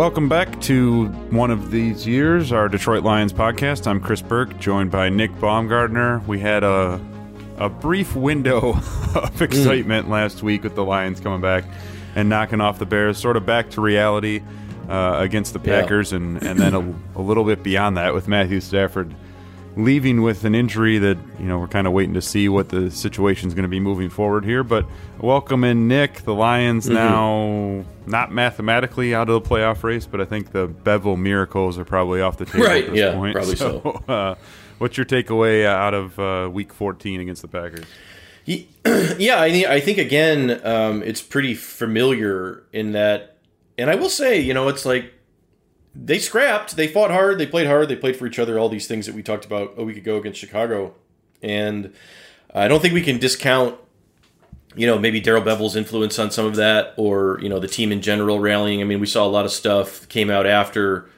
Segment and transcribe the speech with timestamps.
[0.00, 3.86] welcome back to one of these years, our Detroit Lions podcast.
[3.86, 6.20] I'm Chris Burke, joined by Nick Baumgartner.
[6.20, 6.98] We had a
[7.58, 8.76] a brief window
[9.14, 10.10] of excitement mm.
[10.10, 11.64] last week with the Lions coming back
[12.14, 14.40] and knocking off the Bears, sort of back to reality
[14.88, 16.16] uh, against the Packers, yeah.
[16.16, 19.14] and and then a, a little bit beyond that with Matthew Stafford
[19.76, 22.90] leaving with an injury that you know we're kind of waiting to see what the
[22.90, 24.62] situation is going to be moving forward here.
[24.62, 24.86] But
[25.20, 26.22] welcome in Nick.
[26.22, 26.94] The Lions mm-hmm.
[26.94, 31.84] now not mathematically out of the playoff race, but I think the Bevell miracles are
[31.84, 33.34] probably off the table right, at this yeah, point.
[33.34, 33.80] Probably so.
[33.82, 34.04] so.
[34.10, 34.34] Uh,
[34.78, 37.86] what's your takeaway out of uh, Week 14 against the Packers?
[39.18, 43.36] Yeah, I think I think again, um, it's pretty familiar in that,
[43.76, 45.12] and I will say, you know, it's like
[45.94, 46.76] they scrapped.
[46.76, 47.38] They fought hard.
[47.38, 47.88] They played hard.
[47.88, 48.58] They played for each other.
[48.58, 50.94] All these things that we talked about a week ago against Chicago,
[51.42, 51.92] and
[52.54, 53.78] I don't think we can discount,
[54.76, 57.92] you know, maybe Darrell Bevell's influence on some of that, or you know, the team
[57.92, 58.80] in general rallying.
[58.80, 61.08] I mean, we saw a lot of stuff came out after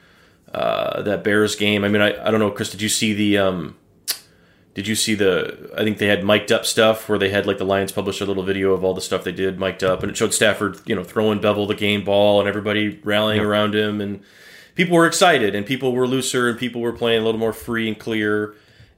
[0.53, 1.83] uh, that Bears game.
[1.83, 3.75] I mean, I, I don't know, Chris, did you see the um,
[4.73, 5.71] did you see the?
[5.77, 8.25] I think they had mic'd up stuff where they had like the Lions published a
[8.25, 10.95] little video of all the stuff they did mic'd up, and it showed Stafford, you
[10.95, 13.47] know, throwing Bevell the game ball and everybody rallying yep.
[13.47, 14.23] around him and
[14.75, 17.87] people were excited and people were looser and people were playing a little more free
[17.87, 18.55] and clear.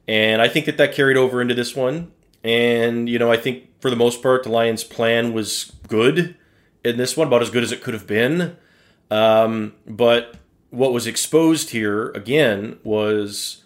[0.08, 2.12] And I think that that carried over into this one.
[2.44, 6.36] And, you know, I think for the most part, the Lions' plan was good
[6.84, 8.56] in this one, about as good as it could have been.
[9.10, 10.36] Um, but
[10.70, 13.64] what was exposed here, again, was,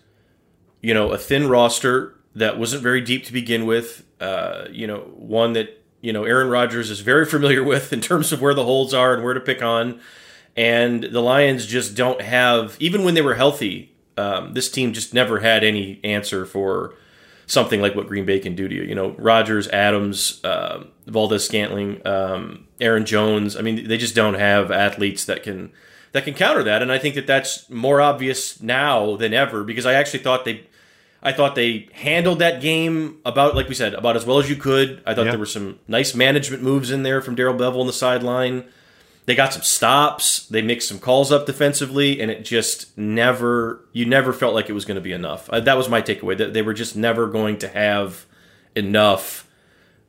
[0.81, 4.05] you know, a thin roster that wasn't very deep to begin with.
[4.21, 8.33] Uh, you know, one that, you know, Aaron Rodgers is very familiar with in terms
[8.33, 10.01] of where the holes are and where to pick on
[10.57, 13.93] and the Lions just don't have even when they were healthy.
[14.17, 16.95] Um, this team just never had any answer for
[17.47, 18.83] something like what Green Bay can do to you.
[18.83, 23.57] You know, Rodgers, Adams, uh, Valdes-Scantling, um, Aaron Jones.
[23.57, 25.73] I mean, they just don't have athletes that can
[26.13, 26.83] that can counter that.
[26.83, 30.67] And I think that that's more obvious now than ever because I actually thought they.
[31.23, 34.57] I thought they handled that game about, like we said, about as well as you
[34.57, 35.03] could.
[35.07, 37.93] I thought there were some nice management moves in there from Darrell Bevell on the
[37.93, 38.65] sideline
[39.27, 40.47] they got some stops.
[40.47, 43.85] They mixed some calls up defensively, and it just never.
[43.93, 45.49] You never felt like it was going to be enough.
[45.51, 46.37] Uh, that was my takeaway.
[46.37, 48.27] That they were just never going to have
[48.75, 49.47] enough,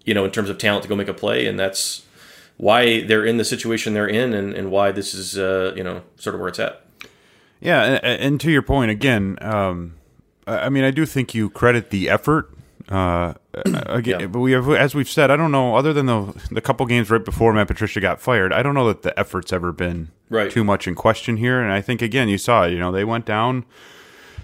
[0.05, 2.03] you know, in terms of talent to go make a play, and that's
[2.57, 6.03] why they're in the situation they're in, and, and why this is, uh, you know,
[6.17, 6.85] sort of where it's at.
[7.59, 9.95] Yeah, and, and to your point again, um,
[10.47, 12.53] I mean, I do think you credit the effort
[12.89, 14.27] uh, again, yeah.
[14.27, 15.75] but we have, as we've said, I don't know.
[15.75, 18.87] Other than the the couple games right before Matt Patricia got fired, I don't know
[18.87, 20.49] that the effort's ever been right.
[20.49, 21.61] too much in question here.
[21.61, 23.65] And I think again, you saw, it, you know, they went down,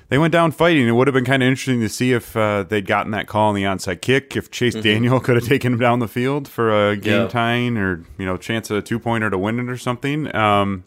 [0.09, 0.87] they went down fighting.
[0.87, 3.49] It would have been kind of interesting to see if uh, they'd gotten that call
[3.49, 4.83] on the onside kick, if Chase mm-hmm.
[4.83, 7.27] Daniel could have taken him down the field for a game yeah.
[7.27, 10.33] tying or you know chance of a two pointer to win it or something.
[10.35, 10.83] Um,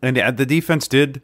[0.00, 1.20] and the defense did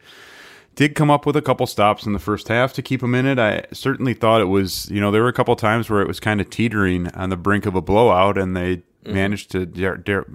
[0.79, 3.25] did come up with a couple stops in the first half to keep them in
[3.25, 3.37] it.
[3.37, 6.21] I certainly thought it was, you know, there were a couple times where it was
[6.21, 9.13] kind of teetering on the brink of a blowout, and they mm-hmm.
[9.13, 9.63] managed to,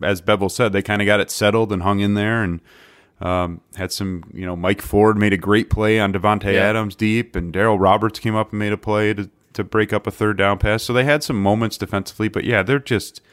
[0.02, 2.60] as Bevell said, they kind of got it settled and hung in there and
[3.22, 6.60] um, had some, you know, Mike Ford made a great play on Davante yeah.
[6.60, 10.06] Adams deep, and Darryl Roberts came up and made a play to, to break up
[10.06, 10.82] a third down pass.
[10.82, 13.22] So they had some moments defensively, but yeah, they're just–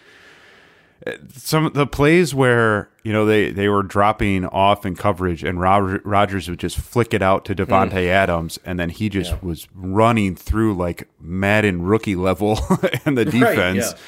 [1.34, 5.60] some of the plays where you know they they were dropping off in coverage and
[5.60, 8.08] Rodgers would just flick it out to Davante mm.
[8.08, 9.40] Adams and then he just yeah.
[9.42, 12.60] was running through like Madden rookie level
[13.06, 14.00] and the defense right,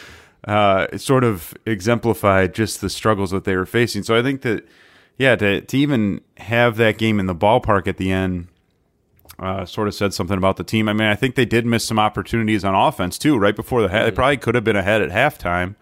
[0.47, 0.53] yeah.
[0.53, 4.03] uh, it sort of exemplified just the struggles that they were facing.
[4.03, 4.67] So I think that
[5.17, 8.49] yeah to to even have that game in the ballpark at the end
[9.39, 10.87] uh, sort of said something about the team.
[10.87, 13.35] I mean, I think they did miss some opportunities on offense too.
[13.35, 14.05] Right before the ha- mm.
[14.05, 15.75] they probably could have been ahead at halftime.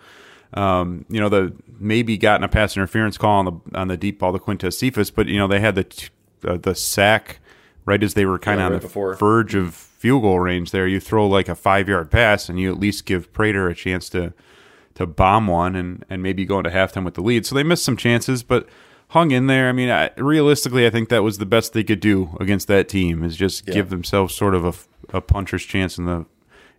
[0.54, 4.20] Um, you know, the maybe gotten a pass interference call on the on the deep
[4.20, 6.10] ball the Quintez Cephus, but you know they had the
[6.46, 7.40] uh, the sack
[7.86, 9.16] right as they were kind of yeah, on right the before.
[9.16, 10.72] verge of field goal range.
[10.72, 13.76] There, you throw like a five yard pass, and you at least give Prater a
[13.76, 14.34] chance to
[14.96, 17.46] to bomb one and and maybe go into halftime with the lead.
[17.46, 18.68] So they missed some chances, but
[19.10, 19.68] hung in there.
[19.68, 22.88] I mean, I, realistically, I think that was the best they could do against that
[22.88, 23.74] team is just yeah.
[23.74, 26.26] give themselves sort of a, a puncher's chance in the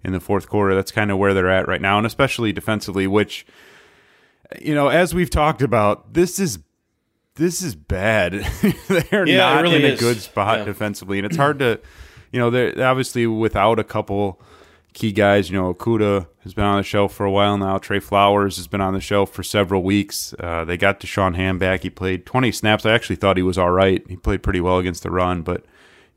[0.04, 0.74] in the fourth quarter.
[0.74, 3.46] That's kind of where they're at right now, and especially defensively, which
[4.60, 6.58] you know, as we've talked about, this is
[7.36, 8.32] this is bad.
[9.10, 10.00] they're yeah, not really in is.
[10.00, 10.64] a good spot yeah.
[10.64, 11.80] defensively, and it's hard to,
[12.30, 14.40] you know, they're obviously without a couple
[14.92, 15.50] key guys.
[15.50, 17.78] You know, Okudah has been on the show for a while now.
[17.78, 20.34] Trey Flowers has been on the show for several weeks.
[20.38, 21.82] Uh, they got Da'Shawn Hand back.
[21.82, 22.84] He played 20 snaps.
[22.84, 24.04] I actually thought he was all right.
[24.08, 25.64] He played pretty well against the run, but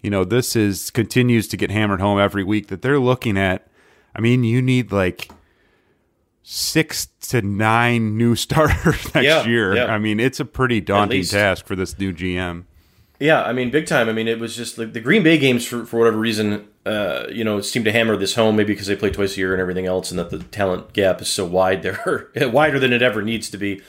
[0.01, 3.67] you know, this is continues to get hammered home every week that they're looking at.
[4.15, 5.29] I mean, you need like
[6.43, 9.75] six to nine new starters next Yeah, year.
[9.75, 9.85] yeah.
[9.85, 12.65] I mean, it's a pretty daunting task for this new GM.
[13.19, 14.09] Yeah, I mean, big time.
[14.09, 17.27] I mean, it was just like the Green Bay games for, for whatever reason, uh,
[17.31, 19.61] you know, seem to hammer this home, maybe because they play twice a year and
[19.61, 23.21] everything else, and that the talent gap is so wide there, wider than it ever
[23.21, 23.81] needs to be.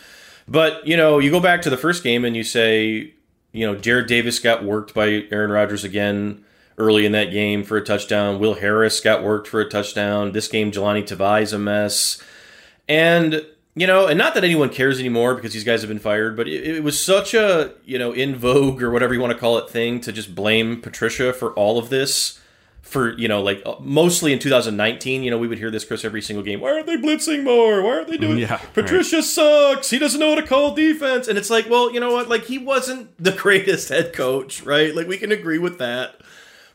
[0.47, 3.15] But, you know, you go back to the first game and you say,
[3.53, 6.45] you know, Jarrad Davis got worked by Aaron Rodgers again
[6.79, 8.39] early in that game for a touchdown.
[8.39, 10.33] Will Harris got worked for a touchdown.
[10.33, 12.23] This game, Jahlani Tavai is a mess.
[12.89, 13.45] And
[13.77, 16.49] you know, and not that anyone cares anymore because these guys have been fired, but
[16.49, 19.59] it, it was such a you know in vogue or whatever you want to call
[19.59, 22.41] it thing to just blame Patricia for all of this.
[22.81, 26.23] For you know, like mostly in 2019, you know, we would hear this Chris every
[26.23, 26.61] single game.
[26.61, 27.83] Why aren't they blitzing more?
[27.83, 28.37] Why aren't they doing?
[28.37, 29.91] Mm, yeah, Patricia sucks.
[29.91, 32.29] He doesn't know how to call defense, and it's like, well, you know what?
[32.29, 34.95] Like he wasn't the greatest head coach, right?
[34.95, 36.21] Like we can agree with that.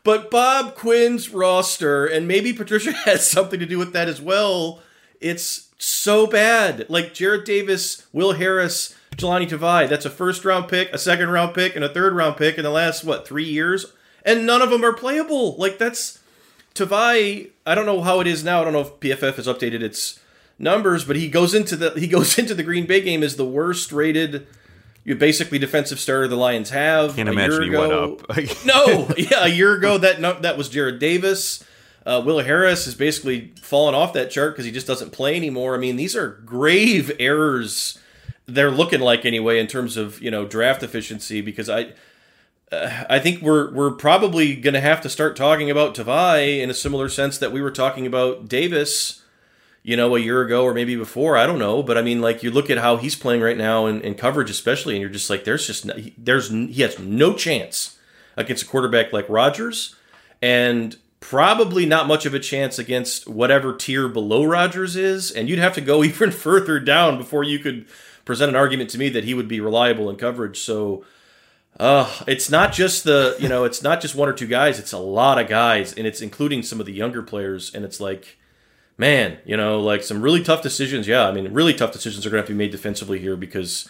[0.04, 4.80] But Bob Quinn's roster, and maybe Patricia has something to do with that as well.
[5.20, 6.86] It's so bad.
[6.88, 9.88] Like Jarrad Davis, Will Harris, Jahlani Tavai.
[9.88, 12.64] That's a first round pick, a second round pick, and a third round pick in
[12.64, 13.92] the last what three years,
[14.24, 15.56] and none of them are playable.
[15.56, 16.18] Like that's
[16.74, 17.50] Tavai.
[17.66, 18.60] I don't know how it is now.
[18.60, 20.18] I don't know if PFF has updated its
[20.58, 23.46] numbers, but he goes into the he goes into the Green Bay game as the
[23.46, 24.46] worst rated.
[25.04, 27.16] You basically defensive starter the Lions have.
[27.16, 28.36] Can't a imagine year he went up.
[28.64, 31.64] No, yeah, a year ago that no, that was Jarrad Davis.
[32.04, 35.74] Uh, Will Harris has basically fallen off that chart because he just doesn't play anymore.
[35.74, 37.98] I mean, these are grave errors.
[38.46, 41.92] They're looking like anyway in terms of you know draft efficiency because I.
[42.70, 46.70] Uh, I think we're we're probably going to have to start talking about Tavai in
[46.70, 49.21] a similar sense that we were talking about Davis,
[49.82, 51.36] you know, a year ago or maybe before.
[51.36, 53.86] I don't know, but I mean, like you look at how he's playing right now
[53.86, 56.98] in, in coverage, especially, and you're just like, there's just no, he- there's he has
[56.98, 57.98] no chance
[58.36, 59.96] against a quarterback like Rodgers,
[60.40, 65.58] and probably not much of a chance against whatever tier below Rodgers is, and you'd
[65.58, 67.86] have to go even further down before you could
[68.24, 70.58] present an argument to me that he would be reliable in coverage.
[70.60, 71.04] So.
[71.80, 74.92] Uh, it's not just the you know it's not just one or two guys it's
[74.92, 78.36] a lot of guys and it's including some of the younger players and it's like
[79.02, 81.06] man you know like some really tough decisions.
[81.08, 83.36] Yeah i mean really tough decisions are going to have to be made defensively here
[83.36, 83.88] because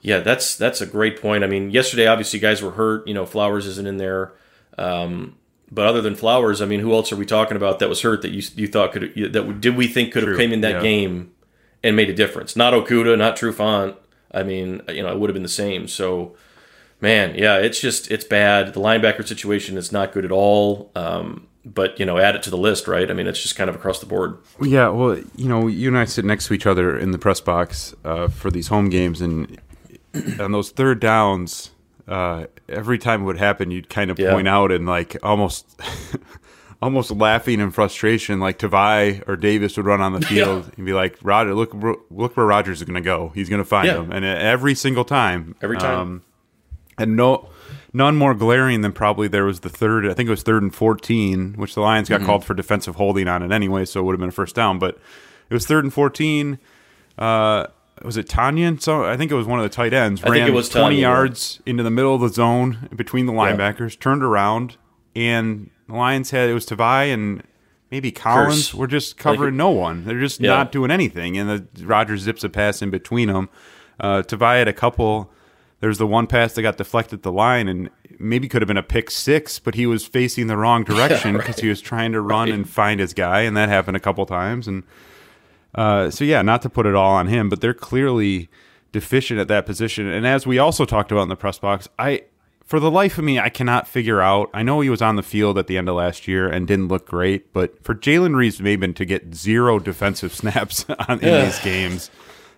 [0.00, 1.44] yeah that's that's a great point.
[1.44, 3.06] I mean yesterday obviously guys were hurt.
[3.08, 4.32] You know flowers isn't in there.
[4.76, 5.36] Um,
[5.70, 8.22] but other than flowers i mean who else are we talking about that was hurt
[8.22, 10.76] that you you thought could that did we think could have True, came in that
[10.76, 10.82] yeah.
[10.82, 11.32] game
[11.82, 12.56] and made a difference?
[12.56, 13.96] Not okudah not trufant
[14.32, 15.88] i mean you know it would have been the same.
[15.88, 16.36] So
[17.00, 18.74] Man, yeah, it's just it's bad.
[18.74, 20.90] The linebacker situation is not good at all.
[20.96, 23.10] Um, but you know, add it to the list, right?
[23.10, 24.38] I mean, it's just kind of across the board.
[24.62, 27.40] Yeah, well, you know, you and I sit next to each other in the press
[27.40, 29.60] box uh, for these home games, and
[30.40, 31.70] on those third downs,
[32.06, 34.32] uh, every time it would happen, you'd kind of Yeah.
[34.32, 35.78] point out and like almost,
[36.82, 40.92] almost laughing in frustration, like Tavai or Davis would run on the field and be
[40.92, 41.74] like, "Roger, look,
[42.10, 43.30] look where Rodgers is going to go.
[43.34, 43.98] He's going to find Yeah.
[43.98, 45.98] him." And every single time, Every time.
[45.98, 46.22] um,
[46.96, 47.48] and no
[47.92, 50.74] none more glaring than probably there was the third i think it was third and
[50.74, 52.22] 14 which the lions Mm-hmm.
[52.22, 54.54] got called for defensive holding on it anyway so it would have been a first
[54.54, 54.98] down but
[55.50, 56.58] it was third and 14
[57.18, 57.66] uh
[58.04, 58.80] was it Tonyan?
[58.80, 60.20] So I think it was one of the tight ends.
[60.20, 61.08] think ran it was 20 Tonyan, yeah.
[61.08, 64.76] yards into the middle of the zone between the linebackers, turned around,
[65.16, 67.42] and the Lions had it was Tavai and
[67.90, 68.74] maybe Collins Kearse.
[68.74, 70.04] were just covering no one.
[70.04, 70.50] They're just Yeah.
[70.50, 73.48] not doing anything, and the Rodgers zips a pass in between them.
[73.98, 75.32] Uh, Tavai had a couple.
[75.80, 78.82] There's the one pass that got deflected the line, and maybe could have been a
[78.82, 82.50] pick six, but he was facing the wrong direction because he was trying to run
[82.50, 84.66] and find his guy, and that happened a couple times.
[84.66, 84.82] And
[85.74, 88.48] uh, so, yeah, not to put it all on him, but they're clearly
[88.90, 90.08] deficient at that position.
[90.08, 92.22] And as we also talked about in the press box, I,
[92.64, 94.50] for the life of me, I cannot figure out.
[94.52, 96.88] I know he was on the field at the end of last year and didn't
[96.88, 101.44] look great, but for Jalen Reeves Maybin to get zero defensive snaps on, in Yeah.
[101.44, 102.10] these games,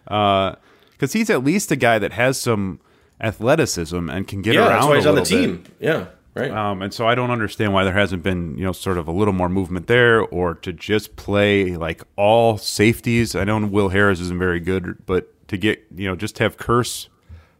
[0.05, 2.81] because he's at least a guy that has some
[3.21, 4.71] athleticism and can get Yeah, around.
[4.73, 5.29] that's why he's on the bit.
[5.29, 5.65] team.
[5.79, 6.51] Yeah, right.
[6.51, 9.13] Um, and so I don't understand why there hasn't been, you know, sort of a
[9.13, 13.35] little more movement there or to just play like all safeties.
[13.35, 17.09] I know Will Harris isn't very good, but to get, you know, just have Kearse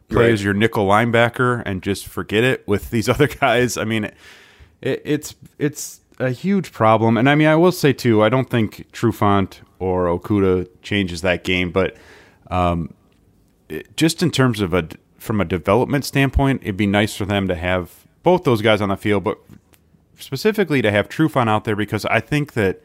[0.09, 0.31] play Right.
[0.33, 3.77] as your nickel linebacker and just forget it with these other guys.
[3.77, 4.05] I mean,
[4.81, 7.17] it, it's it's a huge problem.
[7.17, 11.43] And I mean, I will say too, I don't think Trufant or Okudah changes that
[11.43, 11.95] game, but
[12.51, 12.93] um,
[13.69, 14.87] it- just in terms of a
[15.21, 18.89] from a development standpoint, it'd be nice for them to have both those guys on
[18.89, 19.37] the field, but
[20.17, 22.81] specifically to have Trufant out there because I think that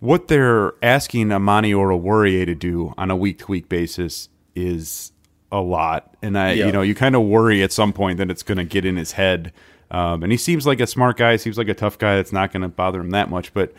[0.00, 5.12] what they're asking Amani Oruwariye to do on a week to week basis is
[5.50, 6.66] a lot, and I, Yeah.
[6.66, 8.96] you know, you kind of worry at some point that it's going to get in
[8.96, 9.52] his head.
[9.90, 12.52] Um, and he seems like a smart guy, seems like a tough guy that's not
[12.52, 13.54] going to bother him that much.
[13.54, 13.72] But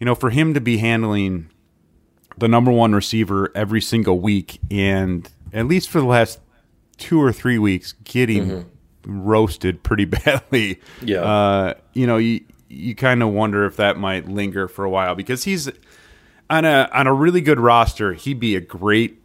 [0.00, 1.48] you know, for him to be handling
[2.36, 6.40] the number one receiver every single week, and at least for the last
[6.94, 9.22] two or three weeks, getting mm-hmm.
[9.22, 10.80] roasted pretty badly.
[11.02, 14.90] Yeah, uh, you know, you you kind of wonder if that might linger for a
[14.90, 15.70] while because he's
[16.50, 18.12] on a on a really good roster.
[18.12, 19.20] He'd be a great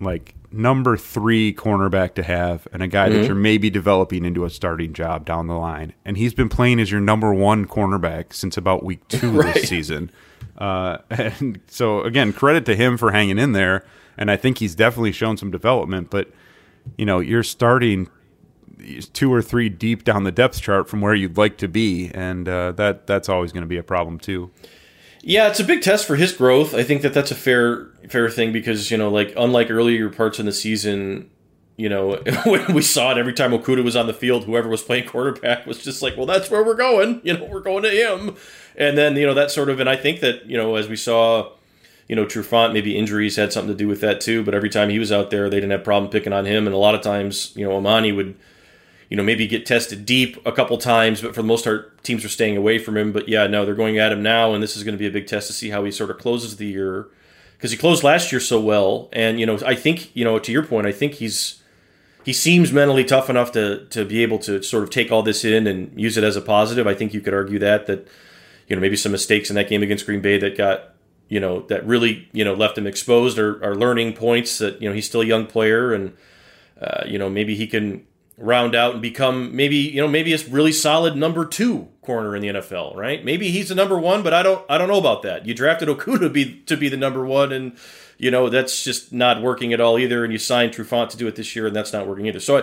[0.00, 3.18] like number three cornerback to have and a guy mm-hmm.
[3.18, 5.92] that you're maybe developing into a starting job down the line.
[6.04, 9.54] And he's been playing as your number one cornerback since about week two right.
[9.54, 10.10] this season.
[10.56, 13.84] Uh, and so again, credit to him for hanging in there.
[14.16, 16.10] And I think he's definitely shown some development.
[16.10, 16.30] But
[16.96, 18.08] you know, you're starting
[19.12, 22.48] two or three deep down the depth chart from where you'd like to be, and
[22.48, 24.50] uh, that that's always going to be a problem too.
[25.22, 26.74] Yeah, it's a big test for his growth.
[26.74, 30.38] I think that that's a fair fair thing because you know, like unlike earlier parts
[30.38, 31.30] in the season,
[31.78, 34.82] you know, when we saw it every time Okudah was on the field, whoever was
[34.82, 37.20] playing quarterback was just like, well, that's where we're going.
[37.24, 38.36] You know, we're going to him.
[38.76, 40.96] And then, you know, that sort of, and I think that, you know, as we
[40.96, 41.52] saw,
[42.08, 44.42] you know, Trufant, maybe injuries had something to do with that too.
[44.42, 46.66] But every time he was out there, they didn't have problem picking on him.
[46.66, 48.34] And a lot of times, you know, Amani would,
[49.10, 52.24] you know, maybe get tested deep a couple times, but for the most part, teams
[52.24, 53.12] are staying away from him.
[53.12, 55.10] But yeah, no, they're going at him now, and this is going to be a
[55.10, 57.08] big test to see how he sort of closes the year
[57.56, 59.10] because he closed last year so well.
[59.12, 61.62] And you know, I think you know, to your point, I think he's
[62.24, 65.44] he seems mentally tough enough to to be able to sort of take all this
[65.44, 66.86] in and use it as a positive.
[66.86, 68.08] I think you could argue that that
[68.66, 70.94] you know maybe some mistakes in that game against Green Bay that got
[71.28, 74.88] you know that really you know left him exposed or are learning points that you
[74.88, 76.16] know he's still a young player and
[76.80, 78.04] uh, you know maybe he can
[78.38, 82.40] round out and become maybe you know maybe a really solid number two corner in
[82.40, 83.22] the NFL, right?
[83.22, 85.44] Maybe he's the number one, but I don't I don't know about that.
[85.44, 87.76] You drafted Okudah to be to be the number one, and
[88.16, 90.24] you know that's just not working at all either.
[90.24, 92.40] And you signed Trufant to do it this year, and that's not working either.
[92.40, 92.62] So I,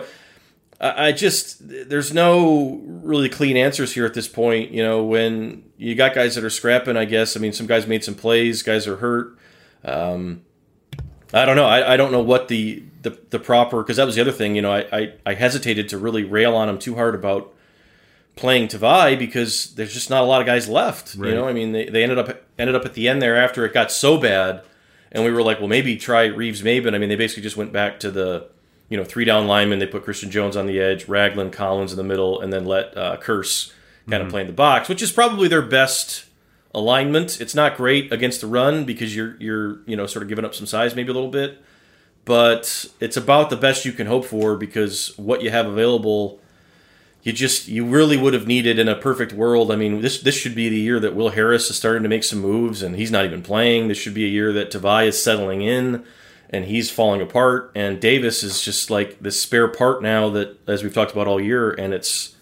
[0.80, 4.72] I just there's no really clean answers here at this point.
[4.72, 7.38] You know when you got guys that are scrapping, I guess.
[7.38, 9.38] I mean, some guys made some plays, guys are hurt.
[9.84, 10.44] Um,
[11.34, 11.66] I don't know.
[11.66, 14.56] I, I don't know what the the, the proper because that was the other thing.
[14.56, 17.54] You know, I, I, I hesitated to really rail on him too hard about
[18.36, 21.16] playing Tavai because there's just not a lot of guys left.
[21.16, 21.30] Right.
[21.30, 23.66] You know, I mean, they, they ended up ended up at the end there after
[23.66, 24.64] it got so bad,
[25.12, 26.96] and we were like, well, maybe try Reeves Maybin.
[26.96, 28.50] I mean, they basically just went back to the
[28.90, 29.80] you know three down linemen.
[29.80, 32.96] They put Christian Jones on the edge, Ragland, Collins in the middle, and then let
[32.98, 33.72] uh, Kearse
[34.10, 34.28] kind mm-hmm.
[34.28, 36.26] of play in the box, which is probably their best
[36.74, 37.42] alignment.
[37.42, 40.54] It's not great against the run because you're you're you know sort of giving up
[40.54, 41.62] some size maybe a little bit,
[42.26, 46.40] but it's about the best you can hope for because what you have available,
[47.24, 49.72] you just you really would have needed in a perfect world.
[49.72, 52.24] I mean, this this should be the year that Will Harris is starting to make
[52.24, 53.88] some moves and he's not even playing.
[53.88, 56.06] This should be a year that Tavai is settling in
[56.56, 60.84] and he's falling apart and Davis is just like this spare part now that as
[60.84, 62.36] we've talked about all year and it's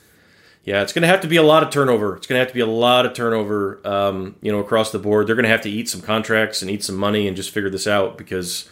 [0.65, 2.15] yeah, it's going to have to be a lot of turnover.
[2.15, 4.99] It's going to have to be a lot of turnover, um, you know, across the
[4.99, 5.27] board.
[5.27, 7.69] They're going to have to eat some contracts and eat some money and just figure
[7.69, 8.69] this out because,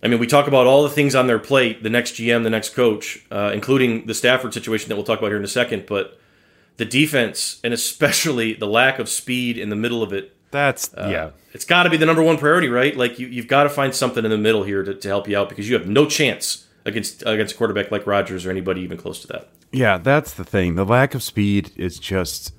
[0.00, 2.50] I mean, we talk about all the things on their plate, the next GM, the
[2.50, 5.86] next coach, uh, including the Stafford situation that we'll talk about here in a second,
[5.86, 6.20] but
[6.76, 10.35] the defense and especially the lack of speed in the middle of it.
[10.56, 11.30] That's, uh, yeah.
[11.52, 12.96] It's got to be the number one priority, right?
[12.96, 15.38] Like, you, you've got to find something in the middle here to, to help you
[15.38, 18.96] out because you have no chance against against a quarterback like Rodgers or anybody even
[18.96, 19.48] close to that.
[19.72, 20.76] Yeah, that's the thing.
[20.76, 22.54] The lack of speed is just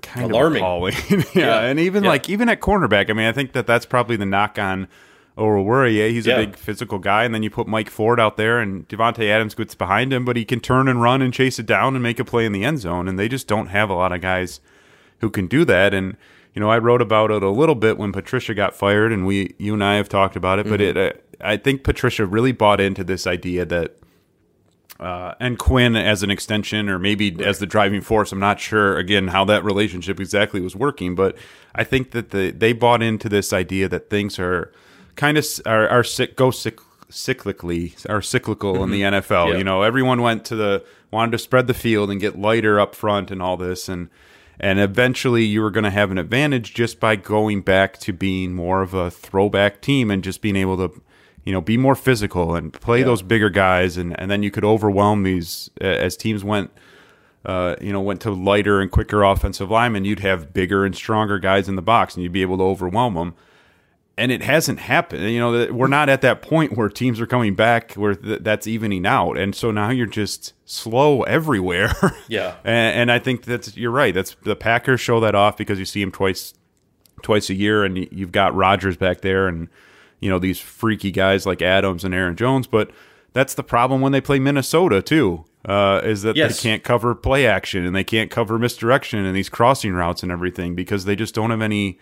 [0.00, 0.62] kind alarming.
[0.62, 1.22] of yeah.
[1.34, 1.60] yeah.
[1.60, 2.10] and even yeah.
[2.10, 4.88] like even at cornerback, I mean, I think that that's probably the knock on
[5.36, 6.10] Oruwariye.
[6.10, 6.36] He's yeah.
[6.36, 9.54] a big physical guy, and then you put Mike Ford out there, and Davante Adams
[9.54, 12.18] gets behind him, but he can turn and run and chase it down and make
[12.18, 14.60] a play in the end zone, and they just don't have a lot of guys
[15.20, 15.94] who can do that.
[15.94, 16.16] And
[16.58, 19.54] you know, I wrote about it a little bit when Patricia got fired, and we,
[19.58, 20.70] you and I have talked about it, mm-hmm.
[20.72, 23.96] but it, uh, I think Patricia really bought into this idea that
[24.98, 27.46] uh, and Quinn as an extension or maybe right.
[27.46, 28.32] as the driving force.
[28.32, 31.38] I'm not sure again how that relationship exactly was working, but
[31.76, 34.72] I think that the they bought into this idea that things are
[35.14, 38.82] kind of are, are sick, go sick, cyclically are cyclical mm-hmm.
[38.82, 39.32] in the mm-hmm.
[39.32, 39.52] NFL.
[39.52, 39.58] Yeah.
[39.58, 42.96] You know, everyone went to the wanted to spread the field and get lighter up
[42.96, 44.08] front and all this and
[44.60, 48.54] and eventually you were going to have an advantage just by going back to being
[48.54, 51.00] more of a throwback team and just being able to
[51.48, 53.06] you know, be more physical and play yeah.
[53.06, 56.70] those bigger guys, and, and then you could overwhelm these as teams went.
[57.42, 61.38] Uh, you know, went to lighter and quicker offensive linemen, you'd have bigger and stronger
[61.38, 63.34] guys in the box, and you'd be able to overwhelm them.
[64.18, 65.30] And it hasn't happened.
[65.30, 68.66] You know, we're not at that point where teams are coming back where th- that's
[68.66, 71.92] evening out, and so now you're just slow everywhere.
[72.28, 74.12] Yeah, and, and, I think that's you're right.
[74.12, 76.52] That's the Packers show that off because you see them twice,
[77.22, 79.68] twice a year, and you've got Rodgers back there, and
[80.20, 82.90] you know these freaky guys like Adams and Aaron Jones, but
[83.32, 85.44] that's the problem when they play Minnesota too.
[85.64, 86.56] Uh, is that yes.
[86.56, 90.30] they can't cover play action and they can't cover misdirection and these crossing routes and
[90.30, 91.98] everything because they just don't have any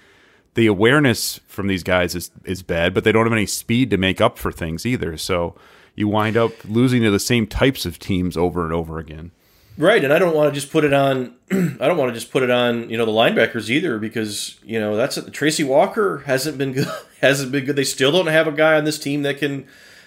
[0.56, 3.98] the awareness from these guys is is bad, but they don't have any speed to
[3.98, 5.16] make up for things either.
[5.16, 5.54] So
[5.94, 9.30] you wind up losing to the same types of teams over and over again.
[9.78, 11.36] Right, and I don't want to just put it on.
[11.52, 14.80] I don't want to just put it on you know the linebackers either because you
[14.80, 15.30] know that's it.
[15.32, 16.88] Tracy Walker hasn't been good.
[17.20, 17.76] hasn't been good.
[17.76, 19.66] They still don't have a guy on this team that can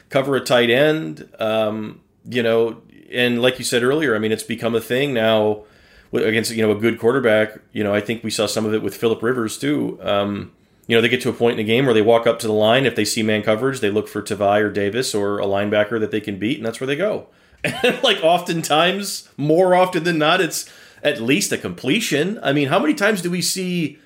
[0.10, 1.30] cover a tight end.
[1.38, 5.66] Um, you know, and like you said earlier, I mean, it's become a thing now
[6.14, 7.60] against you know a good quarterback.
[7.72, 10.00] You know, I think we saw some of it with Philip Rivers too.
[10.02, 10.52] Um,
[10.88, 12.48] you know, they get to a point in the game where they walk up to
[12.48, 12.88] the line.
[12.88, 16.10] If they see man coverage, they look for Tavai or Davis or a linebacker that
[16.10, 17.28] they can beat, and that's where they go.
[17.84, 20.72] And like oftentimes, more often than not, it's
[21.04, 22.40] at least a completion.
[22.42, 24.00] I mean, how many times do we see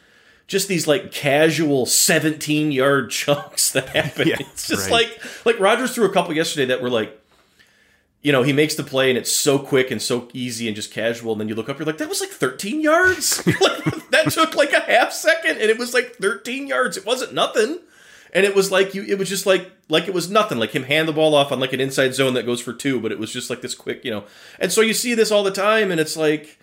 [0.47, 4.27] just these like casual 17 yard chunks that happen?
[4.27, 5.07] Yeah, it's just right.
[5.07, 7.17] like like Rodgers threw a couple yesterday that were like
[8.23, 10.91] you know, he makes the play and it's so quick and so easy and just
[10.91, 11.33] casual.
[11.33, 13.45] And then you look up, you're like, that was like 13 yards.
[13.61, 16.95] like, that took like a half second and it was like 13 yards.
[16.95, 17.79] It wasn't nothing.
[18.33, 20.57] And it was like you, it was just like like it was nothing.
[20.57, 22.99] Like him hand the ball off on like an inside zone that goes for two,
[22.99, 24.23] but it was just like this quick, you know.
[24.59, 26.57] And so you see this all the time, and it's like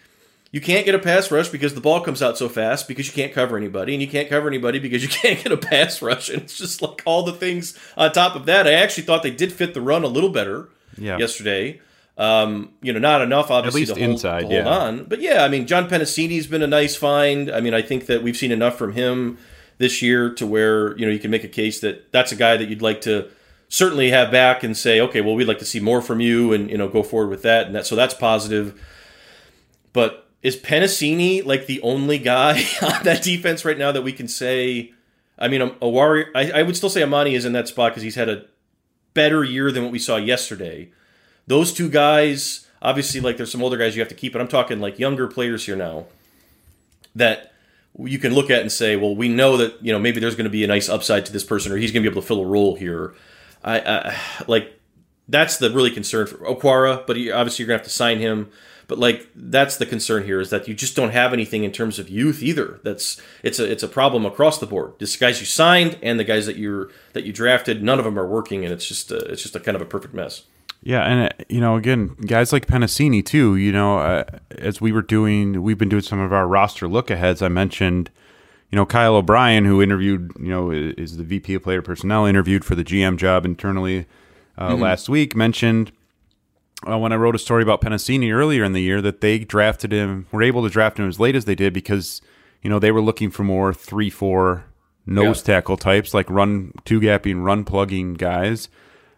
[0.51, 3.13] you can't get a pass rush because the ball comes out so fast because you
[3.13, 6.29] can't cover anybody, and you can't cover anybody because you can't get a pass rush.
[6.29, 8.67] And it's just like all the things on top of that.
[8.67, 11.19] I actually thought they did fit the run a little better yeah.
[11.19, 11.81] yesterday.
[12.19, 14.69] Um, you know, not enough, obviously, to hold, inside, to hold yeah.
[14.69, 15.05] on.
[15.05, 17.51] But yeah, I mean, John Penisini's been a nice find.
[17.51, 19.39] I mean, I think that we've seen enough from him
[19.79, 22.59] this year to where you know you can make a case that that's a guy
[22.59, 23.31] that you'd like to
[23.71, 26.69] certainly have back and say, okay, well, we'd like to see more from you, and
[26.69, 27.67] you know, go forward with that.
[27.67, 28.79] And that so that's positive.
[29.95, 34.29] But is Penisini like the only guy on that defense right now that we can
[34.29, 34.93] say?
[35.39, 36.27] I mean, a, a warrior.
[36.35, 38.45] I, I would still say Amani is in that spot because he's had a
[39.15, 40.91] better year than what we saw yesterday.
[41.47, 44.49] Those two guys, obviously, like there's some older guys you have to keep, but I'm
[44.49, 46.07] talking like younger players here now
[47.15, 47.53] that
[47.99, 50.45] you can look at and say, well, we know that you know maybe there's going
[50.45, 52.27] to be a nice upside to this person, or he's going to be able to
[52.29, 53.15] fill a role here.
[53.65, 54.79] I, I like
[55.29, 58.19] that's the really concern for Okwara, but he, obviously you're going to have to sign
[58.19, 58.51] him.
[58.91, 62.01] But like that's the concern here is that you just don't have anything in terms
[62.01, 62.81] of youth either.
[62.83, 64.95] That's it's a it's a problem across the board.
[64.99, 68.19] The guys you signed and the guys that you're that you drafted, none of them
[68.19, 70.43] are working, and it's just a, it's just a kind of a perfect mess.
[70.83, 73.55] Yeah, and uh, you know, again, guys like Penisini too.
[73.55, 74.25] You know, uh,
[74.59, 77.43] as we were doing, we've been doing some of our roster look aheads.
[77.43, 78.11] I mentioned,
[78.73, 82.65] you know, Kyle O'Brien, who interviewed, you know, is the VP of Player Personnel, interviewed
[82.65, 84.07] for the GM job internally
[84.59, 84.83] uh, mm-hmm.
[84.83, 85.37] last week.
[85.37, 85.93] Mentioned
[86.89, 89.93] uh, when I wrote a story about Penisini earlier in the year that they drafted
[89.93, 92.23] him, were able to draft him as late as they did because
[92.63, 94.65] you know they were looking for more three four
[95.07, 95.55] nose yeah.
[95.55, 98.69] tackle types like run two gapping, run plugging guys.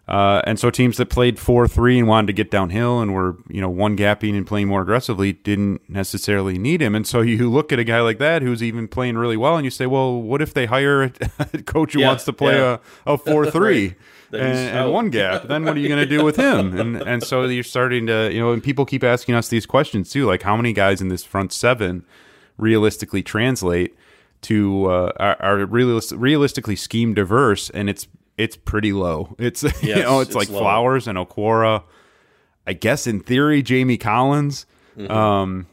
[0.09, 3.37] Uh, and so teams that played four three and wanted to get downhill and were
[3.49, 6.95] you know one gapping and playing more aggressively didn't necessarily need him.
[6.97, 9.65] And so you look at a guy like that who's even playing really well, and
[9.65, 11.11] you say, well, what if they hire a
[11.67, 12.79] coach who yeah, wants to play yeah.
[13.07, 13.95] a, a four three?
[14.33, 15.45] And, and, one gap.
[15.45, 16.79] Then what are you going to do with him?
[16.79, 20.11] And and so you're starting to you know, and people keep asking us these questions
[20.11, 22.05] too, like how many guys in this front seven
[22.57, 23.97] realistically translate
[24.43, 29.35] to uh, are, are realist, realistically scheme diverse, and it's it's pretty low.
[29.39, 30.61] It's yes, you know it's, it's like low.
[30.61, 31.85] Flowers and Okwara.
[32.67, 34.67] I guess in theory, Jamie Collins.
[34.97, 35.11] Mm-hmm.
[35.11, 35.67] Um,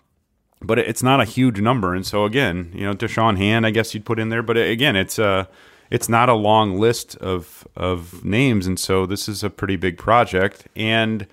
[0.61, 3.93] but it's not a huge number, and so again, you know, Da'Shawn Hand, I guess
[3.93, 5.45] you'd put in there, but again, it's uh
[5.89, 9.97] it's not a long list of of names, and so this is a pretty big
[9.97, 10.67] project.
[10.75, 11.27] And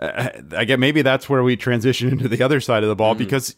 [0.00, 3.14] uh, I get maybe that's where we transition into the other side of the ball
[3.14, 3.24] mm-hmm.
[3.24, 3.56] because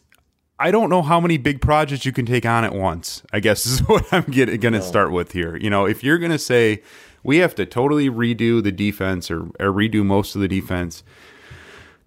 [0.59, 3.21] I don't know how many big projects you can take on at once.
[3.31, 4.79] I guess is what I'm going to no.
[4.79, 5.55] start with here.
[5.55, 6.81] You know, if you're going to say
[7.23, 11.03] we have to totally redo the defense or, or redo most of the defense,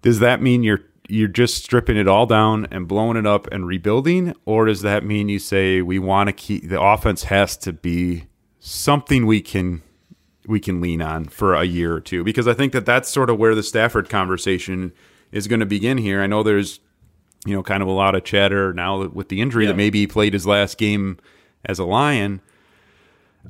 [0.01, 3.67] does that mean you're you're just stripping it all down and blowing it up and
[3.67, 7.73] rebuilding or does that mean you say we want to keep the offense has to
[7.73, 8.25] be
[8.59, 9.81] something we can
[10.47, 13.29] we can lean on for a year or two because I think that that's sort
[13.29, 14.91] of where the Stafford conversation
[15.31, 16.21] is going to begin here.
[16.21, 16.79] I know there's
[17.45, 19.71] you know kind of a lot of chatter now with the injury yeah.
[19.71, 21.17] that maybe he played his last game
[21.65, 22.41] as a Lion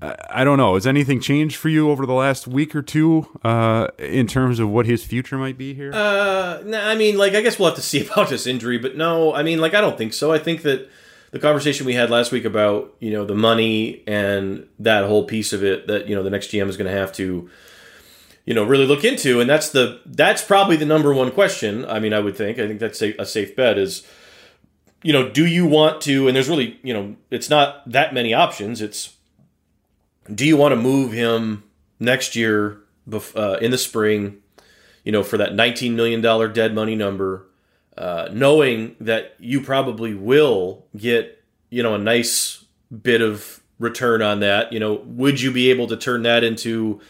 [0.02, 0.76] I don't know.
[0.76, 4.70] Has anything changed for you over the last week or two uh, in terms of
[4.70, 5.92] what his future might be here?
[5.94, 8.96] Uh, nah, I mean, like, I guess we'll have to see about this injury, but
[8.96, 10.32] no, I mean, like, I don't think so.
[10.32, 10.90] I think that
[11.32, 15.54] the conversation we had last week about, you know, the money and that whole piece
[15.54, 17.50] of it that, you know, the next GM is going to have to,
[18.46, 19.40] you know, really look into.
[19.40, 21.86] And that's the, that's probably the number one question.
[21.86, 24.06] I mean, I would think, I think that's a, a safe bet is,
[25.04, 28.34] you know, do you want to, and there's really, you know, it's not that many
[28.34, 28.82] options.
[28.82, 29.16] It's,
[30.34, 31.64] do you want to move him
[32.00, 32.82] next year
[33.36, 34.38] uh, in the spring,
[35.04, 36.22] you know, for that $19 million
[36.54, 37.48] dead money number,
[37.98, 42.64] uh, knowing that you probably will get, you know, a nice
[43.02, 44.72] bit of return on that.
[44.72, 47.02] You know, would you be able to turn that into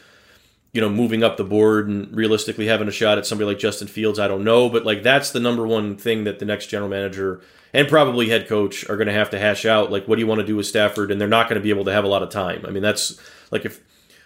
[0.73, 3.87] you know, moving up the board and realistically having a shot at somebody like Justin
[3.87, 6.89] Fields, I don't know, but like that's the number one thing that the next general
[6.89, 7.41] manager
[7.73, 9.91] and probably head coach are going to have to hash out.
[9.91, 11.11] Like, what do you want to do with Stafford?
[11.11, 12.65] And they're not going to be able to have a lot of time.
[12.65, 13.19] I mean, that's
[13.51, 13.81] like if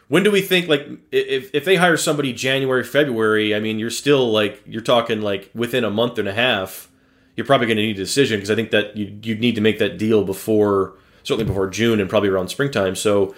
[0.07, 3.55] when do we think like if if they hire somebody January February?
[3.55, 6.89] I mean, you're still like you're talking like within a month and a half.
[7.35, 9.61] You're probably going to need a decision because I think that you you need to
[9.61, 12.95] make that deal before certainly before June and probably around springtime.
[12.95, 13.35] So.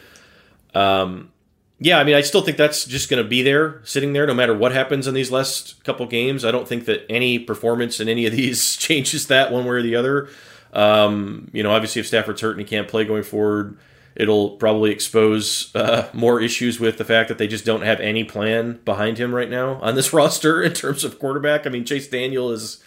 [0.76, 1.32] Um,
[1.80, 4.34] yeah, I mean, I still think that's just going to be there, sitting there, no
[4.34, 6.44] matter what happens in these last couple games.
[6.44, 9.82] I don't think that any performance in any of these changes that one way or
[9.82, 10.30] the other.
[10.74, 13.78] Um, you know, obviously, if Stafford's hurt and he can't play going forward,
[14.16, 18.24] it'll probably expose uh, more issues with the fact that they just don't have any
[18.24, 21.68] plan behind him right now on this roster in terms of quarterback.
[21.68, 22.84] I mean, Chase Daniel is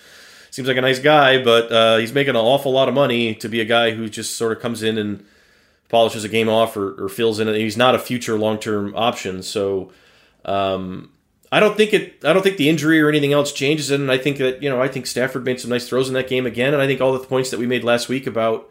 [0.51, 3.49] seems like a nice guy, but uh, he's making an awful lot of money to
[3.49, 5.25] be a guy who just sort of comes in and
[5.91, 7.49] polishes a game off or, or fills in.
[7.49, 7.57] It.
[7.57, 9.43] He's not a future long term option.
[9.43, 9.93] So
[10.45, 11.13] um,
[11.53, 12.25] I don't think it.
[12.25, 14.01] I don't think the injury or anything else changes it.
[14.01, 16.29] And I think that you know I think Stafford made some nice throws in that
[16.29, 16.73] game again.
[16.73, 18.71] And I think all the points that we made last week about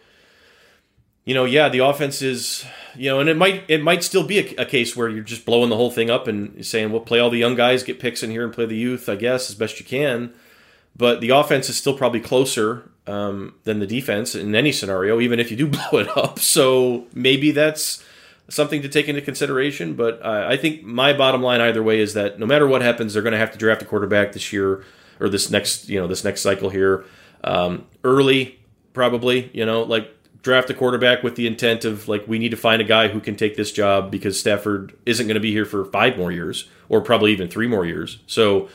[1.25, 4.39] you know yeah the offense is you know and it might it might still be
[4.39, 7.19] a, a case where you're just blowing the whole thing up and saying we'll play
[7.19, 9.09] all the young guys, get picks in here and play the youth.
[9.09, 10.33] I guess as best you can.
[10.95, 15.39] But the offense is still probably closer um, than the defense in any scenario, even
[15.39, 16.39] if you do blow it up.
[16.39, 18.03] So maybe that's
[18.49, 19.95] something to take into consideration.
[19.95, 23.13] But uh, I think my bottom line either way is that no matter what happens,
[23.13, 24.83] they're going to have to draft a quarterback this year
[25.19, 27.05] or this next you know this next cycle here
[27.43, 28.59] um, early,
[28.93, 29.49] probably.
[29.53, 32.81] You know, like draft a quarterback with the intent of like we need to find
[32.81, 35.85] a guy who can take this job because Stafford isn't going to be here for
[35.85, 38.19] five more years or probably even three more years.
[38.27, 38.69] So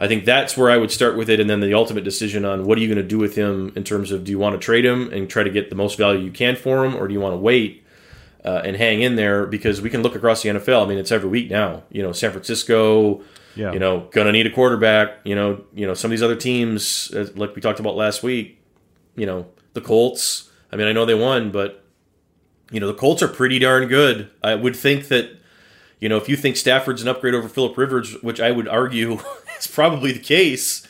[0.00, 2.64] I think that's where I would start with it, and then the ultimate decision on
[2.64, 4.64] what are you going to do with him in terms of do you want to
[4.64, 7.14] trade him and try to get the most value you can for him, or do
[7.14, 7.84] you want to wait
[8.44, 10.84] uh, and hang in there because we can look across the NFL.
[10.84, 11.82] I mean, it's every week now.
[11.90, 13.22] You know, San Francisco.
[13.56, 13.72] Yeah.
[13.72, 15.18] You know, gonna need a quarterback.
[15.24, 18.22] You know, you know some of these other teams, uh, like we talked about last
[18.22, 18.62] week.
[19.16, 20.50] You know, the Colts.
[20.70, 21.84] I mean, I know they won, but
[22.70, 24.30] you know the Colts are pretty darn good.
[24.42, 25.38] I would think that
[25.98, 29.18] you know, if you think Stafford's an upgrade over Philip Rivers, which I would argue
[29.60, 30.86] is probably the case,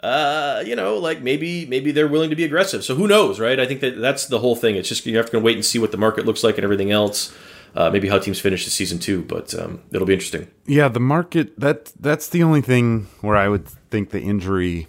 [0.00, 2.84] uh, you know, like maybe maybe they're willing to be aggressive.
[2.84, 3.58] So who knows, right?
[3.58, 4.76] I think that that's the whole thing.
[4.76, 6.90] It's just you have to wait and see what the market looks like and everything
[6.90, 7.34] else.
[7.74, 10.48] Uh, maybe how teams finish the season too, but um, it'll be interesting.
[10.64, 14.86] Yeah, the market that that's the only thing where I would think the injury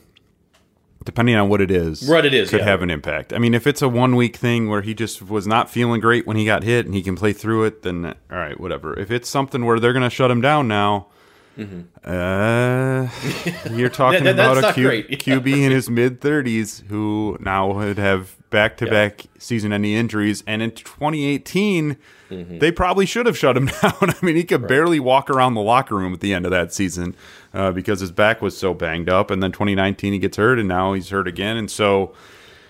[1.05, 2.65] depending on what it is, what it is, could yeah.
[2.65, 3.31] have an impact.
[3.31, 6.27] I mean, if it's a one week thing where he just was not feeling great
[6.27, 8.97] when he got hit and he can play through it, then all right, whatever.
[8.99, 11.07] If it's something where they're going to shut him down now,
[11.57, 11.81] mm-hmm.
[12.03, 17.97] uh, you're talking that, about a Q, QB in his mid thirties who now would
[17.97, 21.97] have back to back season ending injuries, and in 2018.
[22.29, 22.57] Mm-hmm.
[22.57, 23.93] They probably should have shut him down.
[24.01, 24.69] I mean, he could right.
[24.69, 27.15] barely walk around the locker room at the end of that season
[27.53, 29.29] uh, because his back was so banged up.
[29.29, 31.55] And then 2019 he gets hurt, and now he's hurt again.
[31.55, 32.15] And so,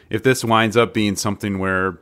[0.10, 2.00] if this winds up being something where,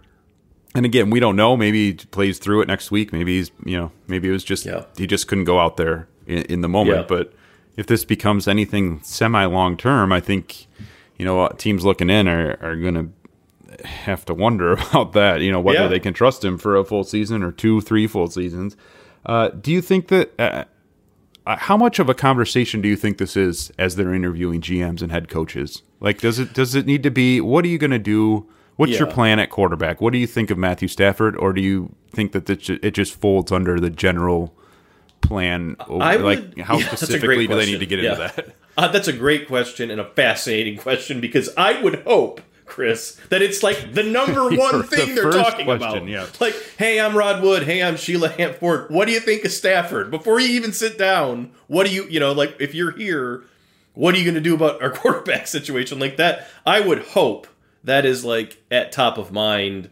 [0.73, 1.55] and again, we don't know.
[1.55, 3.13] Maybe he plays through it next week.
[3.13, 4.85] Maybe he's you know maybe it was just yeah.
[4.97, 6.97] he just couldn't go out there in, in the moment.
[6.97, 7.05] Yeah.
[7.07, 7.33] But
[7.77, 10.67] if this becomes anything semi long term, I think
[11.17, 15.41] you know teams looking in are are going to have to wonder about that.
[15.41, 15.87] You know whether yeah.
[15.87, 18.75] they can trust him for a full season or two, three full seasons.
[19.25, 20.33] Uh, do you think that?
[20.39, 20.65] Uh,
[21.45, 25.01] uh, how much of a conversation do you think this is as they're interviewing GMs
[25.01, 25.81] and head coaches?
[25.99, 27.41] Like, does it does it need to be?
[27.41, 28.47] What are you going to do?
[28.75, 28.99] What's yeah.
[28.99, 30.01] your plan at quarterback?
[30.01, 33.51] What do you think of Matthew Stafford, or do you think that it just folds
[33.51, 34.55] under the general
[35.23, 35.75] plan?
[35.79, 38.11] I like, would, how yeah, specifically do they need to get yeah.
[38.11, 38.55] into that?
[38.75, 43.43] Uh, that's a great question and a fascinating question because I would hope Chris, that
[43.43, 46.07] it's like the number one thing the they're talking question, about.
[46.07, 46.25] Yeah.
[46.39, 47.63] Like, hey, I'm Rod Wood.
[47.63, 48.89] Hey, I'm Sheila Hampford.
[48.89, 50.09] What do you think of Stafford?
[50.09, 53.43] Before you even sit down, what do you, you know, like if you're here,
[53.93, 56.47] what are you going to do about our quarterback situation like that?
[56.65, 57.45] I would hope
[57.83, 59.91] that is like at top of mind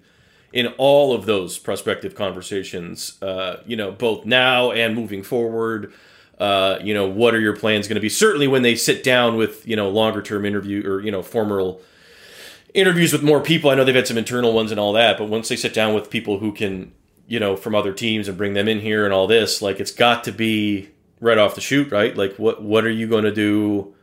[0.54, 5.94] in all of those prospective conversations, uh, you know, both now and moving forward.
[6.38, 8.10] Uh, you know, what are your plans going to be?
[8.10, 11.82] Certainly when they sit down with, you know, longer term interview or, you know, formal
[12.74, 13.70] interviews with more people.
[13.70, 15.94] I know they've had some internal ones and all that, but once they sit down
[15.94, 16.94] with people who can,
[17.28, 19.92] you know, from other teams and bring them in here and all this, like it's
[19.92, 22.16] got to be right off the shoot, right?
[22.16, 23.94] Like what what are you going to do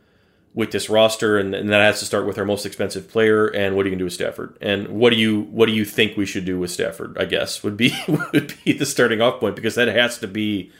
[0.53, 3.75] with this roster and, and that has to start with our most expensive player and
[3.75, 4.57] what are you going to do with Stafford?
[4.61, 7.17] And what do you what do you think we should do with Stafford?
[7.19, 10.71] I guess would be would be the starting off point because that has to be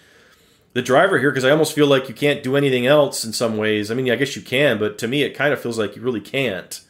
[0.73, 3.57] the driver here because I almost feel like you can't do anything else in some
[3.57, 3.91] ways.
[3.91, 6.01] I mean, I guess you can, but to me it kind of feels like you
[6.01, 6.81] really can't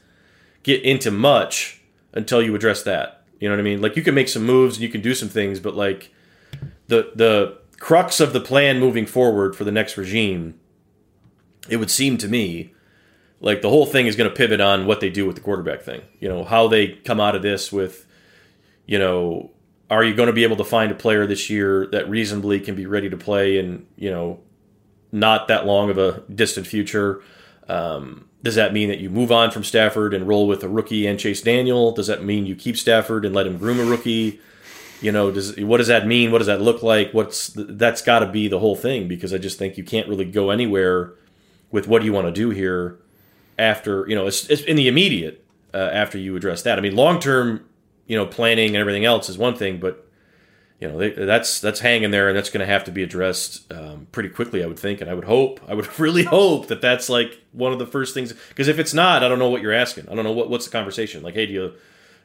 [0.64, 1.82] get into much
[2.14, 3.24] until you address that.
[3.40, 3.82] You know what I mean?
[3.82, 6.14] Like you can make some moves and you can do some things, but like
[6.88, 10.59] the the crux of the plan moving forward for the next regime,
[11.70, 12.74] it would seem to me
[13.42, 15.82] like the whole thing is going to pivot on what they do with the quarterback
[15.82, 16.02] thing.
[16.20, 18.06] You know, how they come out of this with,
[18.86, 19.52] you know,
[19.90, 22.76] are you going to be able to find a player this year that reasonably can
[22.76, 24.40] be ready to play in, you know,
[25.12, 27.24] not that long of a distant future?
[27.68, 31.08] Um, does that mean that you move on from Stafford and roll with a rookie
[31.08, 31.92] and Chase Daniel?
[31.92, 34.40] Does that mean you keep Stafford and let him groom a rookie?
[35.02, 36.32] You know, does what does that mean?
[36.32, 37.14] What does that look like?
[37.14, 40.26] What's that's got to be the whole thing because I just think you can't really
[40.26, 41.14] go anywhere
[41.72, 43.00] with what do you want to do here
[43.58, 46.78] after you know it's, it's in the immediate uh, after you address that.
[46.78, 47.66] I mean, long term,
[48.08, 50.10] you know, planning and everything else is one thing, but
[50.80, 53.72] you know they, that's that's hanging there and that's going to have to be addressed
[53.74, 55.02] um, pretty quickly i would think.
[55.02, 58.14] And i would hope i would really hope that that's like one of the first
[58.14, 60.08] things because if it's not i don't know what you're asking.
[60.10, 61.24] I don't know what, what's the conversation?
[61.24, 61.74] Like hey do you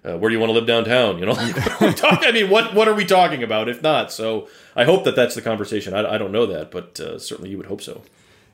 [0.06, 1.18] uh, where do you want to live downtown?
[1.18, 1.34] You know?
[1.36, 4.12] I mean what what are we talking about if not?
[4.12, 5.94] So i hope that that's the conversation.
[5.94, 8.02] I, I don't know that but uh, certainly you would hope so.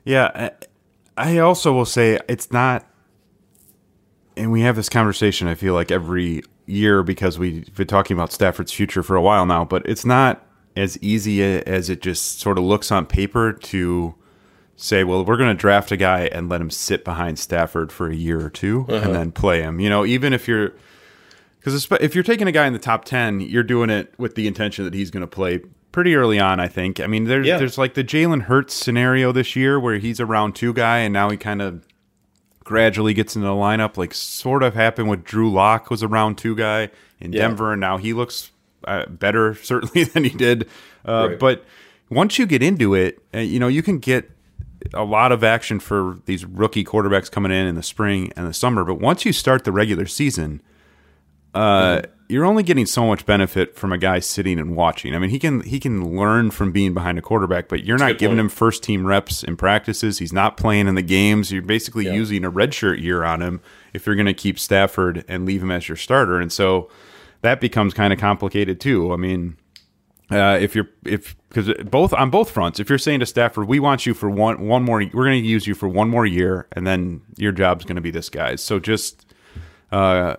[0.03, 0.49] Yeah
[1.21, 2.85] i also will say it's not
[4.35, 8.31] and we have this conversation i feel like every year because we've been talking about
[8.31, 12.57] Stafford's future for a while now, but it's not as easy as it just sort
[12.57, 14.15] of looks on paper to
[14.77, 18.09] say, well, we're going to draft a guy and let him sit behind Stafford for
[18.09, 19.05] a year or 2 uh-huh.
[19.05, 19.79] and then play him.
[19.79, 20.73] You know, even if you're
[21.59, 24.47] because if you're taking a guy in the top 10, you're doing it with the
[24.47, 26.99] intention that he's going to play pretty early on, I think.
[26.99, 27.57] I mean, there's, yeah.
[27.57, 31.13] there's like the Jalen Hurts scenario this year where he's a round two guy and
[31.13, 31.85] now he kind of
[32.63, 36.37] gradually gets into the lineup, like sort of happened with Drew Lock was a round
[36.37, 37.41] two guy in yeah.
[37.41, 38.51] Denver, and now he looks
[38.85, 40.69] uh, better certainly than he did.
[41.05, 41.39] Uh, right.
[41.39, 41.65] But
[42.09, 44.31] once you get into it, uh, you know you can get
[44.93, 48.53] a lot of action for these rookie quarterbacks coming in in the spring and the
[48.53, 48.83] summer.
[48.83, 50.61] But once you start the regular season,
[51.53, 55.13] uh, mm-hmm you're only getting so much benefit from a guy sitting and watching.
[55.13, 58.13] I mean, he can he can learn from being behind a quarterback, but you're That's
[58.13, 58.45] not giving point.
[58.45, 60.19] him first team reps in practices.
[60.19, 61.51] He's not playing in the games.
[61.51, 62.13] You're basically yeah.
[62.13, 63.59] using a redshirt year on him
[63.93, 66.39] if you're going to keep Stafford and leave him as your starter.
[66.39, 66.89] And so
[67.41, 69.11] that becomes kind of complicated too.
[69.11, 69.57] I mean,
[70.31, 73.81] uh, if you're if because both on both fronts, if you're saying to Stafford, we
[73.81, 76.69] want you for one one more, we're going to use you for one more year,
[76.71, 78.63] and then your job's going to be this guy's.
[78.63, 79.25] So just
[79.91, 80.37] uh,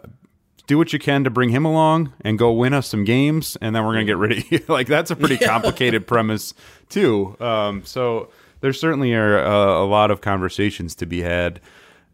[0.66, 3.74] do what you can to bring him along and go win us some games, and
[3.74, 4.60] then we're gonna get rid of you.
[4.68, 6.54] like that's a pretty complicated premise
[6.88, 7.36] too.
[7.40, 11.60] Um, so there certainly are a, a, lot of conversations to be had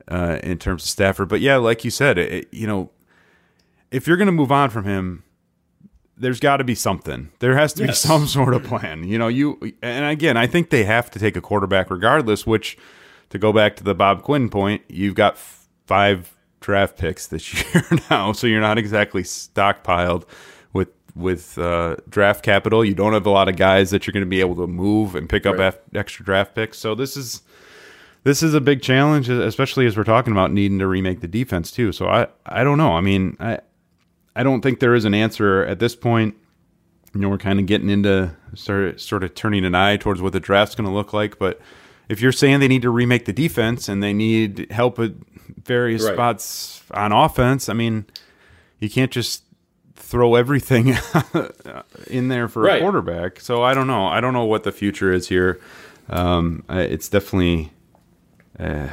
[0.09, 1.29] uh, in terms of Stafford.
[1.29, 2.91] But yeah, like you said, it, you know,
[3.91, 5.25] if you're gonna move on from him,
[6.17, 7.31] there's got to be something.
[7.39, 8.03] There has to yes.
[8.03, 9.05] be some sort of plan.
[9.05, 12.47] You know, you and again, I think they have to take a quarterback regardless.
[12.47, 12.79] Which,
[13.31, 15.39] to go back to the Bob Quinn point, you've got
[15.87, 20.25] five draft picks this year now, so you're not exactly stockpiled
[20.73, 22.85] with with uh, draft capital.
[22.85, 25.14] You don't have a lot of guys that you're going to be able to move
[25.14, 25.75] and pick up right.
[25.94, 26.79] extra draft picks.
[26.79, 27.42] So this is
[28.25, 31.71] this is a big challenge, especially as we're talking about needing to remake the defense
[31.71, 31.92] too.
[31.92, 32.92] So I I don't know.
[32.92, 33.61] I mean I
[34.37, 36.37] I don't think there is an answer at this point.
[37.14, 40.33] You know, we're kind of getting into sort sort of turning an eye towards what
[40.33, 41.61] the draft's going to look like, but
[42.09, 45.12] if you're saying they need to remake the defense and they need help at
[45.64, 46.14] various right.
[46.14, 48.07] spots on offense, I mean,
[48.79, 49.44] you can't just
[49.94, 50.97] throw everything
[52.07, 52.79] in there for right.
[52.79, 53.40] a quarterback.
[53.40, 54.07] So I don't know.
[54.07, 55.61] I don't know what the future is here.
[56.09, 57.73] Um, it's definitely.
[58.59, 58.88] Uh,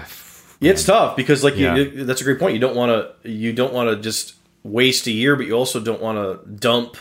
[0.62, 1.75] it's tough because, like, yeah.
[1.75, 2.54] you, that's a great point.
[2.54, 2.89] You don't want
[3.23, 3.30] to.
[3.30, 6.97] You don't want to just waste a year, but you also don't want to dump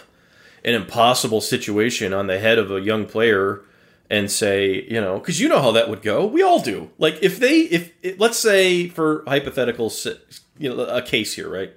[0.65, 3.63] an impossible situation on the head of a young player
[4.11, 6.27] and say, you know, because you know how that would go.
[6.27, 6.91] We all do.
[6.99, 9.93] Like if they, if let's say for hypothetical,
[10.59, 11.73] you know, a case here, right?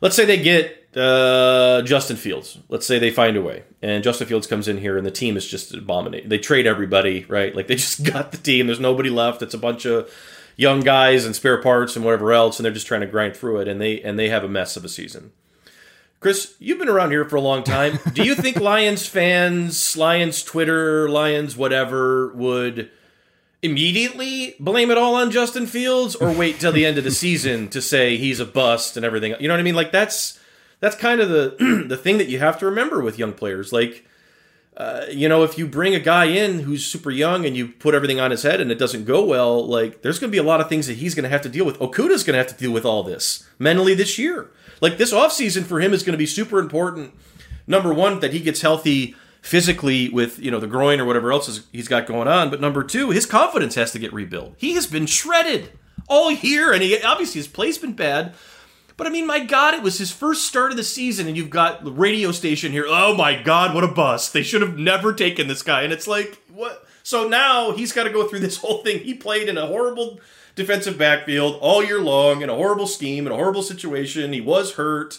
[0.00, 2.58] Let's say they get uh, Justin Fields.
[2.68, 5.36] Let's say they find a way, and Justin Fields comes in here, and the team
[5.36, 6.28] is just abominate.
[6.28, 7.54] They trade everybody, right?
[7.54, 8.66] Like they just got the team.
[8.66, 9.42] There's nobody left.
[9.42, 10.10] It's a bunch of
[10.56, 13.60] young guys and spare parts and whatever else, and they're just trying to grind through
[13.60, 15.32] it, and they and they have a mess of a season.
[16.20, 17.98] Chris, you've been around here for a long time.
[18.12, 22.90] Do you think Lions fans, Lions Twitter, Lions whatever would
[23.62, 27.68] immediately blame it all on Justin Fields or wait till the end of the season
[27.68, 29.34] to say he's a bust and everything?
[29.40, 29.74] You know what I mean?
[29.74, 30.38] Like that's
[30.80, 33.72] that's kind of the the thing that you have to remember with young players.
[33.72, 34.04] Like
[34.76, 37.94] uh, you know, if you bring a guy in who's super young and you put
[37.94, 40.42] everything on his head and it doesn't go well, like there's going to be a
[40.42, 41.78] lot of things that he's going to have to deal with.
[41.78, 44.50] Okudah's going to have to deal with all this mentally this year.
[44.80, 47.14] Like this offseason for him is going to be super important.
[47.66, 51.66] Number one, that he gets healthy physically with you know the groin or whatever else
[51.72, 52.50] he's got going on.
[52.50, 54.54] But number two, his confidence has to get rebuilt.
[54.56, 55.70] He has been shredded
[56.08, 58.34] all year, and he obviously his play's been bad.
[58.96, 61.48] But I mean, my God, it was his first start of the season, and you've
[61.48, 62.84] got the radio station here.
[62.86, 64.32] Oh my God, what a bust!
[64.32, 65.82] They should have never taken this guy.
[65.82, 66.86] And it's like, what?
[67.02, 68.98] So now he's got to go through this whole thing.
[69.00, 70.20] He played in a horrible
[70.54, 74.32] defensive backfield all year long in a horrible scheme, in a horrible situation.
[74.32, 75.18] He was hurt.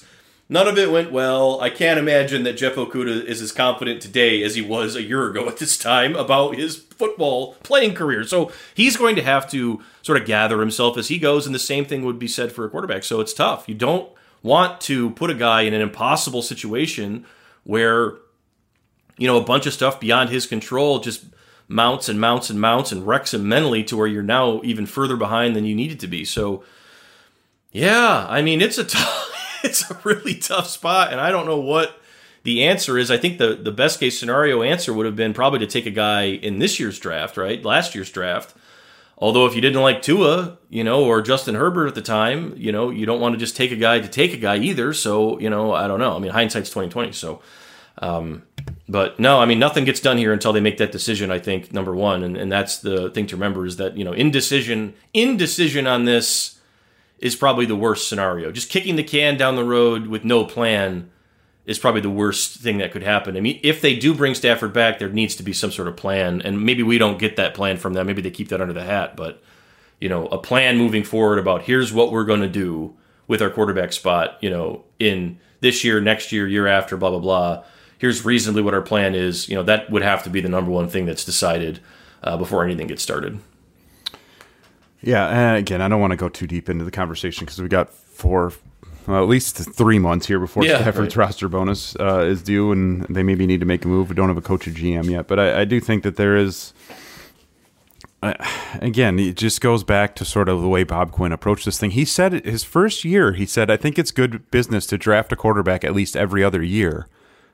[0.50, 1.62] None of it went well.
[1.62, 5.30] I can't imagine that Jeff Okudah is as confident today as he was a year
[5.30, 8.26] ago at this time about his football playing career.
[8.26, 11.60] So he's going to have to sort of gather himself as he goes, and the
[11.60, 13.06] same thing would be said for a quarterback.
[13.06, 13.70] So it's tough.
[13.70, 14.12] You don't
[14.44, 17.26] want to put a guy in an impossible situation
[17.64, 18.16] where,
[19.18, 21.24] you know, a bunch of stuff beyond his control just
[21.72, 25.16] mounts and mounts and mounts and wrecks him mentally to where you're now even further
[25.16, 26.26] behind than you needed to be.
[26.26, 26.64] So,
[27.72, 28.86] yeah, I mean, it's a
[29.64, 32.00] it's a really tough spot, and I don't know what
[32.44, 33.10] the answer is.
[33.10, 35.92] I think the the best case scenario answer would have been probably to take a
[35.92, 37.64] guy in this year's draft, right?
[37.64, 38.54] Last year's draft.
[39.18, 42.72] Although if you didn't like Tua, you know, or Justin Herbert at the time, you
[42.72, 44.94] know, you don't want to just take a guy to take a guy either.
[44.94, 46.16] So, you know, I don't know.
[46.16, 47.12] I mean, hindsight's twenty twenty.
[47.12, 47.40] So,
[47.98, 48.44] um,
[48.88, 51.32] but no, I mean, nothing gets done here until they make that decision.
[51.32, 54.14] I think number one, and, and that's the thing to remember is that you know,
[54.14, 56.60] indecision, indecision on this
[57.20, 58.52] is probably the worst scenario.
[58.52, 61.10] Just kicking the can down the road with no plan
[61.66, 63.38] is probably the worst thing that could happen.
[63.38, 65.96] I mean, if they do bring Stafford back, there needs to be some sort of
[65.96, 68.08] plan, and maybe we don't get that plan from them.
[68.08, 69.42] Maybe they keep that under the hat, but
[70.00, 72.96] you know, a plan moving forward about here's what we're going to do
[73.28, 74.38] with our quarterback spot.
[74.42, 77.64] You know, in this year, next year, year after, blah blah blah.
[78.02, 79.48] Here's reasonably what our plan is.
[79.48, 81.80] You know, that would have to be the number one thing that's decided
[82.24, 83.38] uh, before anything gets started.
[85.04, 87.68] Yeah, and again, I don't want to go too deep into the conversation because we
[87.68, 88.54] got four,
[89.06, 91.26] well, at least three months here before Yeah, Stafford's right.
[91.28, 94.10] roster bonus uh, is due, and they maybe need to make a move.
[94.10, 96.36] We don't have a coach or GM yet, but I, I do think that there
[96.36, 96.74] is.
[98.24, 98.34] Uh,
[98.82, 101.92] again, it just goes back to sort of the way Bob Quinn approached this thing.
[101.92, 105.36] He said his first year, he said, "I think it's good business to draft a
[105.36, 107.08] quarterback at least every other year."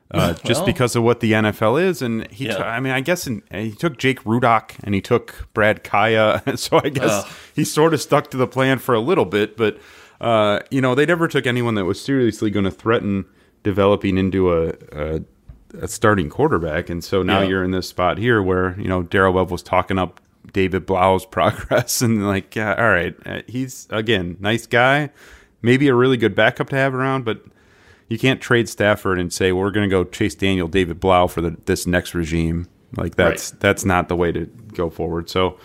[0.09, 2.55] Uh, just because of what the NFL is, and he, Yeah.
[2.57, 6.57] t- I mean, I guess in, he took Jake Rudock and he took Brad Kaaya,
[6.57, 7.27] so I guess Ugh.
[7.53, 9.77] he sort of stuck to the plan for a little bit, but
[10.21, 13.25] uh, you know they never took anyone that was seriously going to threaten
[13.63, 15.21] developing into a, a
[15.81, 17.47] a starting quarterback, and so now Yeah.
[17.49, 20.21] you're in this spot here where you know Darrell Bevell was talking up
[20.53, 25.09] David Blough's progress, and like, yeah, all right, uh, he's again nice guy,
[25.61, 27.41] maybe a really good backup to have around, but
[28.07, 31.41] you can't trade Stafford and say we're going to go Chase Daniel David Blough for
[31.41, 32.67] the, this next regime.
[32.95, 35.29] Like that's that's not the way to go forward.
[35.29, 35.59] So,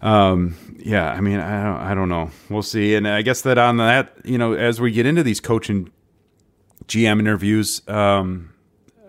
[0.00, 2.30] um, yeah, I mean, I don't, I don't know.
[2.48, 2.94] We'll see.
[2.94, 5.90] And I guess that on that, you know, as we get into these coaching
[6.86, 8.50] GM interviews, um,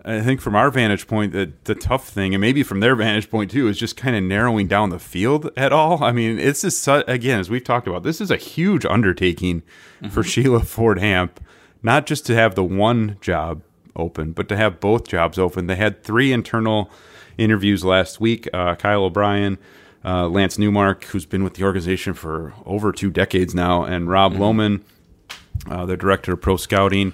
[0.04, 3.30] I think from our vantage point, that the tough thing, and maybe from their vantage
[3.30, 6.04] point too, is just kind of narrowing down the field at all.
[6.04, 9.64] I mean, it's just again, as we've talked about, this is a huge undertaking
[10.10, 11.40] for Sheila Ford Hamp,
[11.84, 13.62] not just to have the one job
[13.96, 15.67] open, but to have both jobs open.
[15.67, 16.89] They had three internal
[17.38, 18.48] interviews last week.
[18.54, 19.58] Uh, Kyle O'Brien,
[20.06, 24.34] uh, Lance Newmark, who's been with the organization for over two decades now, and Rob
[24.34, 24.82] Lohman,
[25.70, 27.13] uh, the director of pro scouting.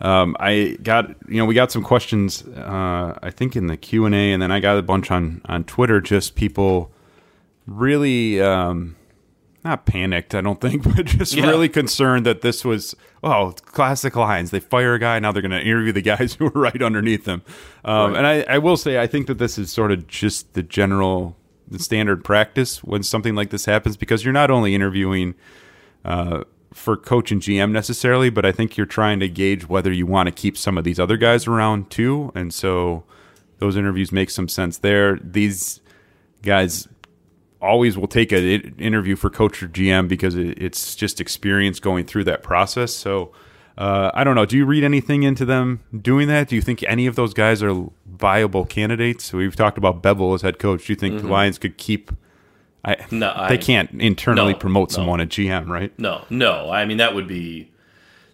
[0.00, 4.04] Um, I got you know we got some questions uh, I think in the Q
[4.06, 6.00] and A, and then I got a bunch on on Twitter.
[6.00, 6.92] Just people
[7.66, 8.94] really um,
[9.68, 11.46] not panicked, I don't think, but just Yeah.
[11.48, 14.50] really concerned that this was oh classic Lions.
[14.50, 17.24] They fire a guy, now they're going to interview the guys who are right underneath
[17.24, 17.42] them.
[17.84, 18.16] Um, Right.
[18.18, 21.36] And I, I will say I think that this is sort of just the general
[21.70, 25.34] the standard practice when something like this happens because you're not only interviewing
[26.04, 30.06] uh, for coach and GM necessarily, but I think you're trying to gauge whether you
[30.06, 32.32] want to keep some of these other guys around too.
[32.34, 33.04] And so
[33.58, 35.18] those interviews make some sense there.
[35.22, 35.80] These
[36.42, 36.88] guys
[37.60, 42.04] always will take an interview for coach or GM because it, it's just experience going
[42.06, 42.94] through that process.
[42.94, 43.32] So
[43.76, 44.44] uh, I don't know.
[44.46, 46.48] Do you read anything into them doing that?
[46.48, 49.32] Do you think any of those guys are viable candidates?
[49.32, 50.86] We've talked about Bevell as head coach.
[50.86, 52.10] Do you think the Lions could keep?
[52.84, 53.18] I, Mm-hmm.
[53.18, 54.94] No, I- they can't internally No, promote no.
[54.96, 55.96] someone at GM, right?
[55.98, 56.70] No, no.
[56.70, 57.70] I mean, that would be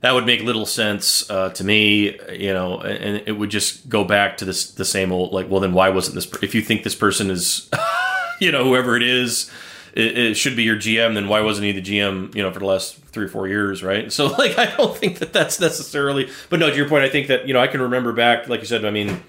[0.02, 2.18] that would make little sense uh, to me.
[2.30, 5.50] You know, and it would just go back to this the same old like.
[5.50, 6.30] Well, then why wasn't this?
[6.42, 7.70] If you think this person is,
[8.40, 9.50] you know, whoever it is,
[9.92, 11.14] it, it should be your GM.
[11.14, 12.34] Then why wasn't he the GM?
[12.34, 14.12] You know, for the last three or four years, right?
[14.12, 16.30] So, like, I don't think that that's necessarily.
[16.50, 18.60] But no, to your point, I think that you know I can remember back, like
[18.60, 18.84] you said.
[18.84, 19.22] I mean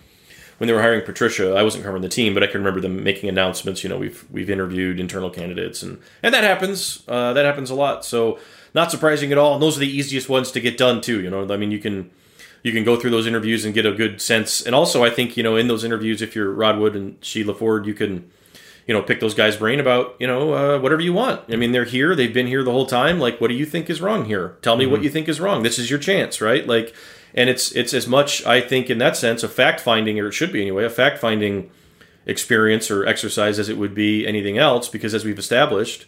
[0.58, 3.03] when they were hiring Patricia, I wasn't covering the team, but I can remember them
[3.03, 3.84] making announcements.
[3.84, 7.03] You know, we've we've interviewed internal candidates, and and that happens.
[7.08, 8.06] Uh, that happens a lot.
[8.06, 8.39] So
[8.74, 9.53] not surprising at all.
[9.56, 11.22] And those are the easiest ones to get done too.
[11.22, 12.10] You know, I mean, you can
[12.64, 14.62] you can go through those interviews and get a good sense.
[14.62, 17.53] And also, I think you know in those interviews, if you're Rod Wood and Sheila
[17.53, 18.32] Ford, you can
[18.88, 21.42] you know, pick those guys' brain about, you know, uh, whatever you want.
[21.50, 23.20] I mean, they're here, they've been here the whole time.
[23.20, 24.58] Like, what do you think is wrong here?
[24.62, 25.64] Tell me what you think is wrong.
[25.64, 26.68] This is your chance, right?
[26.68, 26.94] Like,
[27.34, 30.34] and it's it's as much, I think, in that sense, a fact finding, or it
[30.34, 31.70] should be anyway, a fact finding
[32.26, 36.06] experience or exercise as it would be anything else, because as we've established,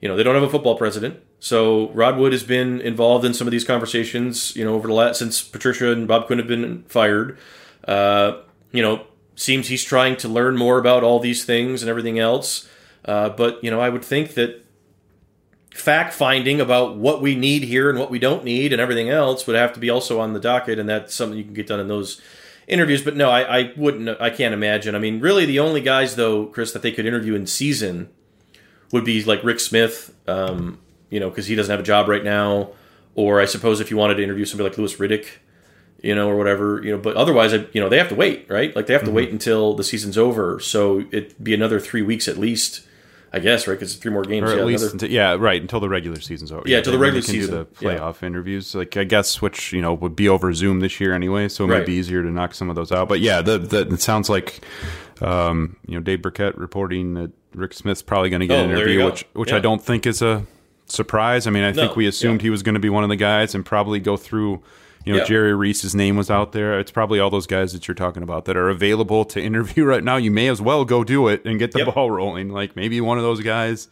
[0.00, 1.20] you know, they don't have a football president.
[1.40, 4.94] So Rod Wood has been involved in some of these conversations, you know, over the
[4.94, 7.38] last since Patricia and Bob Quinn have been fired.
[7.86, 8.38] Uh,
[8.70, 9.06] you know,
[9.38, 12.68] seems he's trying to learn more about all these things and everything else.
[13.04, 14.64] Uh, but you know, I would think that
[15.72, 19.46] fact finding about what we need here and what we don't need and everything else
[19.46, 21.78] would have to be also on the docket, and that's something you can get done
[21.78, 22.20] in those
[22.66, 23.02] interviews.
[23.02, 24.20] But no, I, I wouldn't.
[24.20, 24.96] I can't imagine.
[24.96, 28.08] I mean, really, the only guys though, Chris, that they could interview in season
[28.90, 30.80] would be like Rick Smith, um,
[31.10, 32.72] you know, because he doesn't have a job right now.
[33.14, 35.26] Or I suppose if you wanted to interview somebody like Louis Riddick,
[36.00, 38.74] you know, or whatever, you know, but otherwise, you know, they have to wait, right?
[38.74, 39.16] Like they have to mm-hmm.
[39.16, 40.60] wait until the season's over.
[40.60, 42.82] So it'd be another three weeks at least,
[43.32, 43.74] I guess, right?
[43.74, 44.48] Because three more games.
[44.48, 44.94] Or at yeah, least, another...
[44.94, 46.68] until, yeah, right, until the regular season's over.
[46.68, 47.50] Yeah, until the regular season.
[47.50, 48.26] do the playoff yeah.
[48.28, 51.64] interviews, like I guess, which you know would be over Zoom this year anyway, so
[51.64, 51.78] it right.
[51.78, 53.08] might be easier to knock some of those out.
[53.08, 54.60] But yeah, the, the it sounds like,
[55.20, 58.70] um, you know, Dave Birkett reporting that Rick Smith's probably going to get oh, an
[58.70, 59.56] interview, which which yeah.
[59.56, 60.46] I don't think is a
[60.86, 61.48] surprise.
[61.48, 62.44] I mean, I no, think we assumed yeah.
[62.44, 64.62] he was going to be one of the guys and probably go through
[65.04, 66.78] you know, Jerry Reese's name was out there.
[66.78, 70.04] It's probably all those guys that you're talking about that are available to interview right
[70.04, 70.16] now.
[70.16, 71.94] You may as well go do it and get the yep.
[71.94, 72.50] ball rolling.
[72.50, 73.88] Like maybe one of those guys.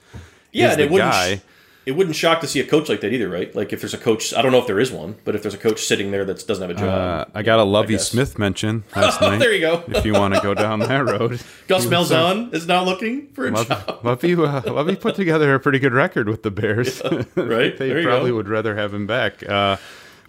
[0.52, 1.10] Yeah, is the it wouldn't.
[1.10, 1.36] Guy.
[1.36, 1.40] Sh-
[1.86, 3.54] it wouldn't shock to see a coach like that either, right?
[3.54, 5.54] Like if there's a coach, I don't know if there is one, but if there's
[5.54, 8.40] a coach sitting there that doesn't have a job, uh, I got a Lovie Smith
[8.40, 9.38] mention last night.
[9.38, 9.84] there you go.
[9.86, 13.52] if you want to go down that road, Gus Malzahn is now looking for a
[13.52, 14.00] Love, job.
[14.04, 17.78] Lovie, uh, Lovie put together a pretty good record with the Bears, yeah, right?
[17.78, 18.36] they probably go.
[18.36, 19.48] would rather have him back.
[19.48, 19.76] Uh,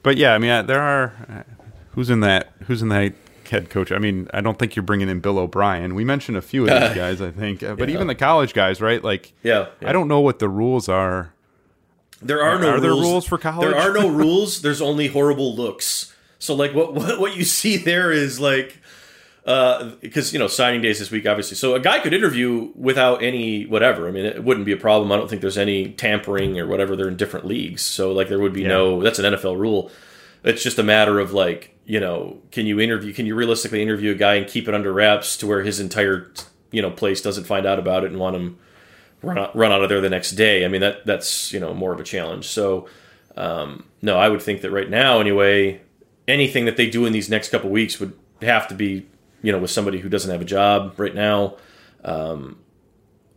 [0.07, 1.43] but yeah, I mean, there are
[1.91, 2.53] who's in that?
[2.67, 3.13] Who's in that
[3.49, 3.91] head coach?
[3.91, 5.95] I mean, I don't think you're bringing in Bill O'Brien.
[5.95, 7.95] We mentioned a few of these guys, I think, uh, but yeah.
[7.95, 9.03] even the college guys, right?
[9.03, 11.33] Like, yeah, yeah, I don't know what the rules are.
[12.21, 12.81] There are, no are rules.
[12.81, 13.69] there rules for college?
[13.69, 14.61] There are no rules.
[14.61, 16.15] There's only horrible looks.
[16.39, 18.79] So like what what, what you see there is like
[20.01, 23.23] because uh, you know signing days this week obviously so a guy could interview without
[23.23, 26.59] any whatever i mean it wouldn't be a problem i don't think there's any tampering
[26.59, 28.67] or whatever they're in different leagues so like there would be yeah.
[28.67, 29.89] no that's an nfl rule
[30.43, 33.13] it's just a matter of like you know, can you interview?
[33.13, 36.31] Can you realistically interview a guy and keep it under wraps to where his entire
[36.69, 38.59] you know place doesn't find out about it and want him
[39.23, 40.65] run out, run out of there the next day?
[40.65, 42.45] I mean, that that's you know more of a challenge.
[42.45, 42.87] So
[43.37, 45.81] um, no, I would think that right now anyway,
[46.27, 49.07] anything that they do in these next couple weeks would have to be
[49.41, 51.57] you know with somebody who doesn't have a job right now.
[52.03, 52.59] Um,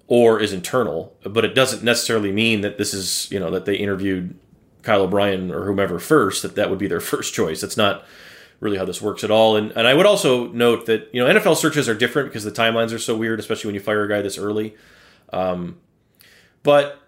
[0.06, 3.76] or is internal, but it doesn't necessarily mean that this is, you know, that they
[3.76, 4.36] interviewed
[4.82, 7.60] Kyle O'Brien or whomever first, that that would be their first choice.
[7.60, 8.04] That's not
[8.58, 9.56] really how this works at all.
[9.56, 12.50] And and I would also note that you know NFL searches are different because the
[12.50, 14.76] timelines are so weird, especially when you fire a guy this early.
[15.32, 15.78] Um,
[16.62, 17.00] but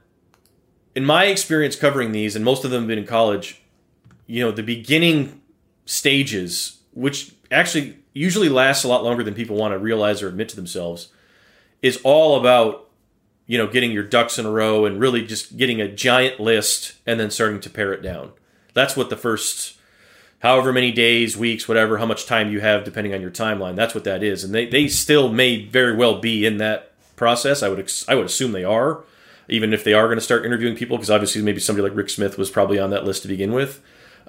[0.94, 3.62] in my experience covering these, and most of them have been in college,
[4.26, 5.42] you know, the beginning
[5.84, 10.48] stages, which actually usually lasts a lot longer than people want to realize or admit
[10.50, 11.08] to themselves,
[11.80, 12.88] is all about
[13.46, 16.94] you know getting your ducks in a row and really just getting a giant list
[17.06, 18.32] and then starting to pare it down.
[18.74, 19.76] That's what the first
[20.42, 23.76] however many days, weeks, whatever, how much time you have depending on your timeline.
[23.76, 27.62] That's what that is, and they, they still may very well be in that process.
[27.62, 29.04] I would I would assume they are,
[29.48, 32.10] even if they are going to start interviewing people, because obviously maybe somebody like Rick
[32.10, 33.80] Smith was probably on that list to begin with.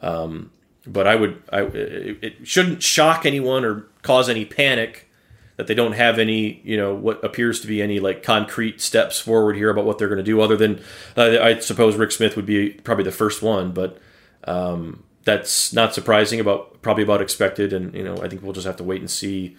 [0.02, 0.52] Um,
[0.86, 5.10] but I would I it, shouldn't shock anyone or cause any panic
[5.56, 9.20] that they don't have any, you know, what appears to be any like concrete steps
[9.20, 10.82] forward here about what they're going to do, other than
[11.16, 14.00] uh, I suppose Rick Smith would be probably the first one, but
[14.46, 18.68] um, that's not surprising about probably about expected and you know i think we'll just
[18.68, 19.56] have to wait and see.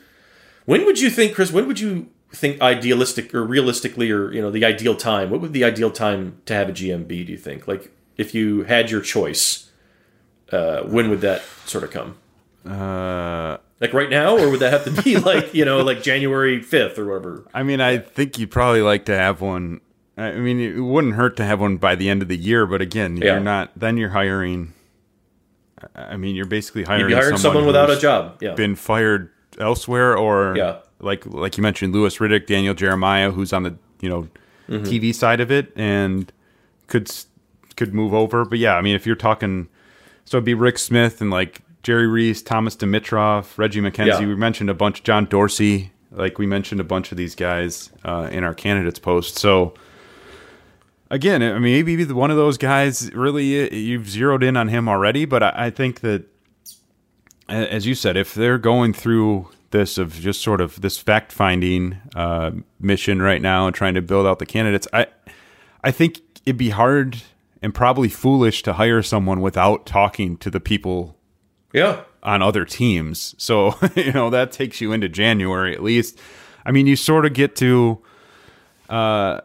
[0.67, 4.51] When would you think chris when would you think idealistic or realistically or you know
[4.51, 7.39] the ideal time what would the ideal time to have a gm be do you
[7.39, 7.67] think?
[7.67, 9.64] Like if you had your choice
[10.53, 12.17] uh, when would that sort of come
[12.67, 16.61] uh, like right now or would that have to be like you know like january
[16.61, 19.81] 5th or whatever i mean i think you'd probably like to have one
[20.17, 22.81] i mean it wouldn't hurt to have one by the end of the year but
[22.81, 24.73] again you're not then you're hiring
[25.95, 28.39] I mean, you're basically hiring, you someone, someone without a job.
[28.41, 30.79] Yeah, been fired elsewhere, or yeah.
[31.01, 34.29] like like you mentioned, Louis Riddick, Daniel Jeremiah, who's on the you know
[34.69, 34.85] mm-hmm.
[34.85, 36.33] TV side of it, and
[36.87, 37.11] could
[37.77, 38.45] could move over.
[38.45, 39.69] But yeah, I mean, if you're talking,
[40.25, 44.21] so it'd be Rick Smith and like Jerry Reese, Thomas Dimitroff, Reggie McKenzie.
[44.21, 44.27] Yeah.
[44.27, 45.93] We mentioned a bunch, John Dorsey.
[46.11, 49.37] Like we mentioned a bunch of these guys uh, in our candidates post.
[49.37, 49.75] So
[51.11, 55.25] again, I mean, maybe one of those guys really you've zeroed in on him already,
[55.25, 56.25] but I, I think that,
[57.49, 61.97] as you said, if they're going through this of just sort of this fact finding
[62.15, 64.87] uh, mission right now and trying to build out the candidates.
[64.93, 65.09] I
[65.83, 67.21] I think it'd be hard
[67.65, 71.17] and probably foolish to hire someone without talking to the people
[71.73, 72.03] Yeah.
[72.23, 73.35] on other teams.
[73.39, 76.21] So, you know, that takes you into January at least.
[76.67, 78.01] I mean, you sort of get to
[78.89, 79.41] uh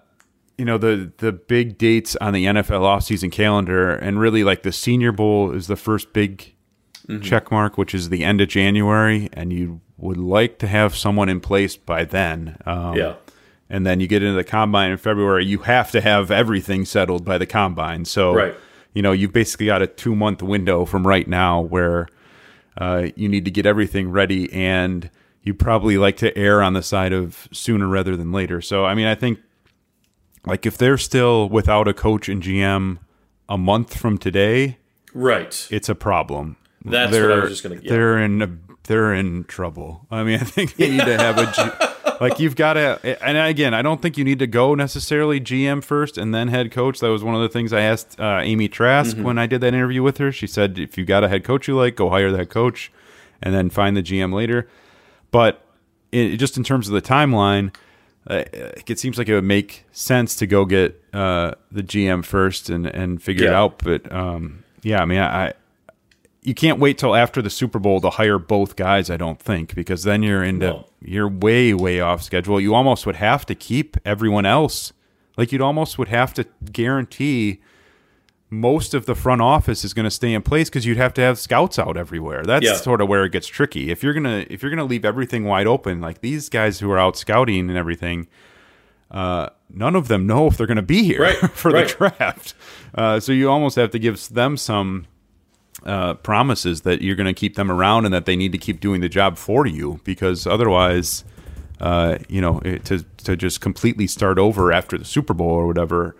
[0.57, 4.71] you know the the big dates on the NFL offseason calendar and really like the
[4.73, 6.53] Senior Bowl is the first big
[7.23, 11.27] check mark which is the end of January and you would like to have someone
[11.29, 12.57] in place by then.
[12.65, 13.13] Um, Yeah.
[13.69, 17.23] And then you get into the combine in February, you have to have everything settled
[17.25, 18.05] by the combine.
[18.05, 18.55] So, Right.
[18.93, 22.07] you know, you've basically got a two month window from right now where
[22.77, 25.09] uh, you need to get everything ready, and
[25.43, 28.61] you probably like to err on the side of sooner rather than later.
[28.61, 29.39] So, I mean, I think
[30.45, 32.99] like if they're still without a coach and GM
[33.49, 34.77] a month from today,
[35.13, 35.67] Right.
[35.69, 36.55] it's a problem.
[36.85, 37.89] That's what I was just gonna- yeah.
[37.91, 38.49] They're in a,
[38.89, 40.05] they're in trouble.
[40.11, 43.23] I mean, I think they need to have a G, like you've got to.
[43.25, 46.71] And again, I don't think you need to go necessarily GM first and then head
[46.71, 46.99] coach.
[46.99, 49.23] That was one of the things I asked uh, Amy Trask Mm-hmm.
[49.23, 50.31] when I did that interview with her.
[50.31, 52.91] She said, if you got a head coach you like, go hire that coach,
[53.41, 54.67] and then find the GM later.
[55.31, 55.63] But
[56.11, 57.73] it, just in terms of the timeline.
[58.27, 58.43] Uh,
[58.85, 62.85] it seems like it would make sense to go get uh, the GM first and,
[62.85, 63.79] and figure it out.
[63.79, 65.53] But um, yeah, I mean, I,
[66.41, 69.09] you can't wait till after the Super Bowl to hire both guys.
[69.09, 70.85] I don't think because then you're into No.
[71.01, 72.59] you're way way off schedule.
[72.61, 74.93] You almost would have to keep everyone else.
[75.37, 77.59] Like you'd almost would have to guarantee
[78.49, 81.21] most of the front office is going to stay in place because you'd have to
[81.21, 82.43] have scouts out everywhere.
[82.43, 82.73] That's Yeah.
[82.75, 83.91] sort of where it gets tricky.
[83.91, 86.97] If you're gonna if you're gonna leave everything wide open, like these guys who are
[86.97, 88.27] out scouting and everything,
[89.11, 91.87] uh, none of them know if they're going to be here Right, for right.
[91.87, 92.53] the draft.
[92.95, 95.05] Uh, so you almost have to give them some
[95.85, 98.79] uh, promises that you're going to keep them around and that they need to keep
[98.79, 101.23] doing the job for you because otherwise,
[101.79, 105.67] uh, you know, it, to to just completely start over after the Super Bowl or
[105.67, 106.15] whatever,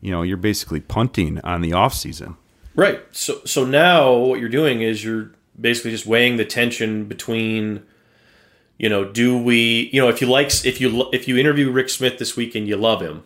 [0.00, 2.36] you know, you're basically punting on the off season.
[2.74, 3.02] Right.
[3.12, 7.84] So so now what you're doing is you're basically just weighing the tension between
[8.78, 11.88] you know, do we, you know, if you like if you if you interview Rick
[11.88, 13.22] Smith this week and you love him,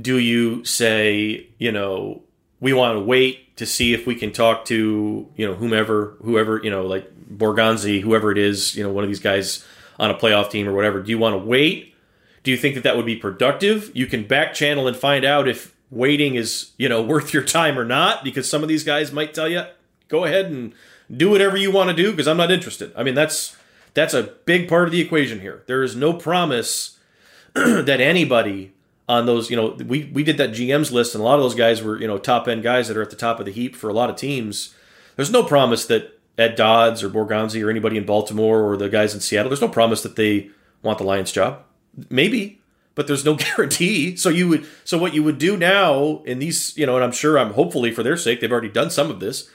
[0.00, 2.22] do you say, you know,
[2.60, 6.60] we want to wait to see if we can talk to, you know, whomever, whoever,
[6.62, 9.64] you know, like Borgonzi, whoever it is, you know, one of these guys
[9.98, 11.02] on a playoff team or whatever.
[11.02, 11.94] Do you want to wait?
[12.42, 13.90] Do you think that that would be productive?
[13.94, 17.78] You can back channel and find out if waiting is, you know, worth your time
[17.78, 19.64] or not because some of these guys might tell you,
[20.08, 20.74] go ahead and
[21.14, 22.92] do whatever you want to do because I'm not interested.
[22.96, 23.56] I mean, that's
[23.94, 25.62] that's a big part of the equation here.
[25.66, 26.98] There is no promise
[27.54, 28.73] that anybody
[29.08, 31.54] on those, you know, we we did that GM's list and a lot of those
[31.54, 33.76] guys were, you know, top end guys that are at the top of the heap
[33.76, 34.74] for a lot of teams.
[35.16, 39.14] There's no promise that Ed Dodds or Borgonzi or anybody in Baltimore or the guys
[39.14, 40.50] in Seattle, there's no promise that they
[40.82, 41.62] want the Lions job.
[42.10, 42.60] Maybe,
[42.94, 44.16] but there's no guarantee.
[44.16, 47.12] So you would so what you would do now in these, you know, and I'm
[47.12, 49.48] sure I'm hopefully for their sake, they've already done some of this,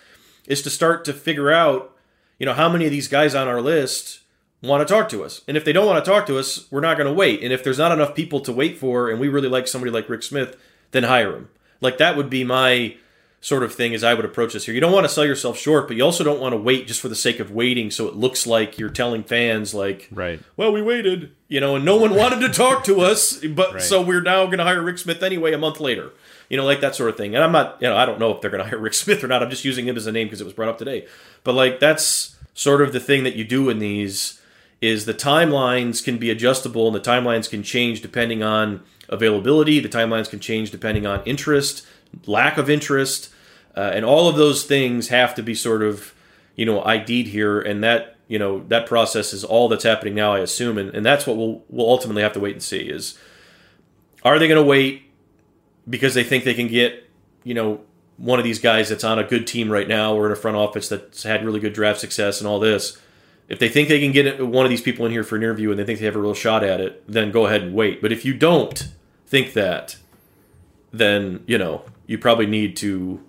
[0.48, 1.96] is to start to figure out,
[2.38, 4.22] you know, how many of these guys on our list
[4.62, 5.42] want to talk to us.
[5.48, 7.42] And if they don't want to talk to us, we're not going to wait.
[7.44, 10.10] And if there's not enough people to wait for and we really like somebody like
[10.10, 10.58] Rick Smith,
[10.92, 11.50] then hire him.
[11.82, 12.96] Like that would be my
[13.42, 14.76] sort of thing as I would approach this here.
[14.76, 17.00] You don't want to sell yourself short, but you also don't want to wait just
[17.00, 20.42] for the sake of waiting so it looks like you're telling fans like Right.
[20.58, 23.82] well, we waited, you know, and no one wanted to talk to us, but Right.
[23.82, 26.12] so we're now going to hire Rick Smith anyway a month later,
[26.50, 27.34] you know, like that sort of thing.
[27.34, 29.24] And I'm not, you know, I don't know if they're going to hire Rick Smith
[29.24, 29.42] or not.
[29.42, 31.08] I'm just using him as a name because it was brought up today.
[31.46, 34.42] But like that's sort of the thing that you do in these
[34.82, 39.80] is the timelines can be adjustable and the timelines can change depending on availability.
[39.80, 41.86] The timelines can change depending on interest,
[42.26, 43.30] lack of interest,
[43.76, 46.14] uh, and all of those things have to be sort of
[46.56, 50.34] you know ID'd here, and that you know that process is all that's happening now,
[50.34, 53.18] I assume, and, and that's what we'll we'll ultimately have to wait and see is
[54.24, 55.04] are they going to wait
[55.90, 57.10] because they think they can get
[57.44, 57.82] you know
[58.18, 60.58] one of these guys that's on a good team right now or in a front
[60.58, 63.00] office that's had really good draft success and all this.
[63.50, 65.72] If they think they can get one of these people in here for an interview
[65.72, 68.02] and they think they have a real shot at it, then go ahead and wait.
[68.02, 68.88] But if you don't
[69.26, 69.98] think that,
[70.92, 73.24] then you know you probably need to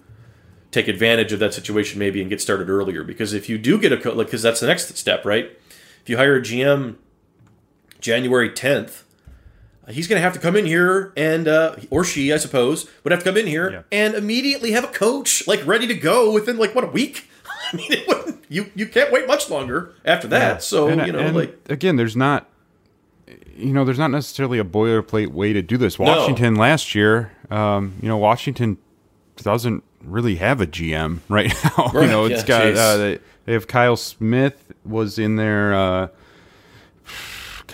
[0.70, 3.02] take advantage of that situation maybe and get started earlier.
[3.02, 5.50] Because if you do get a co- like, because that's the next step, right?
[6.02, 6.96] If you hire a GM
[8.00, 9.04] January tenth,
[9.88, 13.10] he's going to have to come in here and uh, or she, I suppose, would
[13.12, 13.82] have to come in here Yeah.
[13.90, 17.28] and immediately have a coach like ready to go within like what a week.
[17.72, 20.62] I mean, it wouldn't, you you can't wait much longer after that.
[20.62, 22.48] So And- you know, and like again, there's not,
[23.56, 25.98] you know, there's not necessarily a boilerplate way to do this.
[25.98, 28.78] Washington last year, um, you know, Washington
[29.36, 31.90] doesn't really have a GM right now.
[31.94, 35.74] you know, it's yeah, got uh, they, they have Kyle Smith was in there.
[35.74, 36.08] Uh,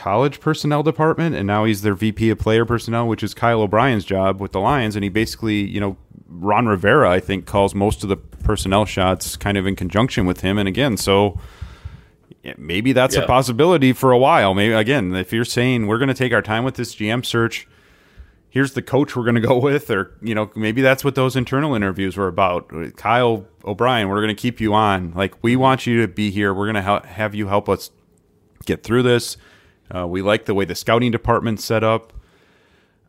[0.07, 4.05] college personnel department, and now he's their VP of player personnel, which is Kyle O'Brien's
[4.05, 4.95] job with the Lions.
[4.95, 5.97] And he basically, you know,
[6.29, 10.43] Ron Rivera, I think, calls most of the personnel shots kind of in conjunction with
[10.43, 10.59] him.
[10.59, 11.41] And again, so
[12.57, 13.23] maybe that's yeah.
[13.23, 14.55] a possibility for a while.
[14.55, 17.67] Maybe again, if you're saying we're going to take our time with this GM search,
[18.49, 21.35] here's the coach we're going to go with, or you know, maybe that's what those
[21.35, 22.71] internal interviews were about.
[22.95, 25.11] Kyle O'Brien, we're going to keep you on.
[25.17, 26.55] Like we want you to be here.
[26.55, 27.91] We're going to ha- have you help us
[28.67, 29.37] get through this.
[29.95, 32.13] Uh, we like the way the scouting department's set up.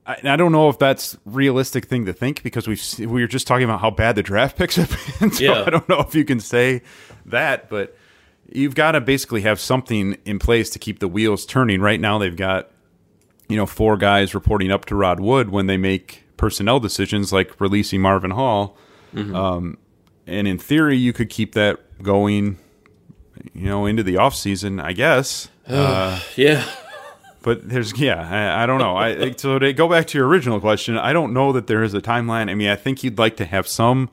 [0.06, 3.48] I, I, don't know if that's realistic thing to think because we we were just
[3.48, 5.32] talking about how bad the draft picks have been.
[5.32, 5.64] So yeah.
[5.66, 6.82] I don't know if you can say
[7.26, 7.96] that, but
[8.52, 11.82] you've got to basically have something in place to keep the wheels turning.
[11.82, 12.72] Right now, they've got
[13.50, 17.60] you know four guys reporting up to Rod Wood when they make personnel decisions, like
[17.60, 18.78] releasing Marvin Hall.
[19.14, 19.36] Mm-hmm.
[19.36, 19.78] Um,
[20.26, 22.58] and in theory, you could keep that going,
[23.54, 25.50] you know, into the off season, I guess.
[25.68, 26.64] Uh, yeah.
[27.44, 28.28] But there's yeah,
[28.60, 28.98] I, I don't know.
[28.98, 31.94] I so to go back to your original question, I don't know that there is
[31.94, 32.50] a timeline.
[32.50, 34.10] I mean, I think you'd like to have some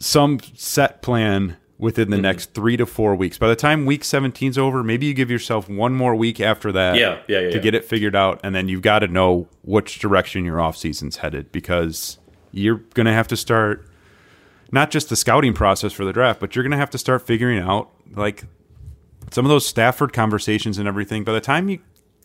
[0.00, 2.22] some set plan within the mm-hmm.
[2.22, 3.38] next three to four weeks.
[3.38, 6.72] By the time week 17 is over, maybe you give yourself one more week after
[6.72, 8.40] that yeah, yeah, yeah, to get it figured out.
[8.42, 12.18] And then you've got to know which direction your off season's headed because
[12.52, 13.86] you're going to have to start
[14.70, 17.26] not just the scouting process for the draft, but you're going to have to start
[17.26, 18.44] figuring out like
[19.30, 21.24] some of those Stafford conversations and everything.
[21.24, 21.80] By the time you,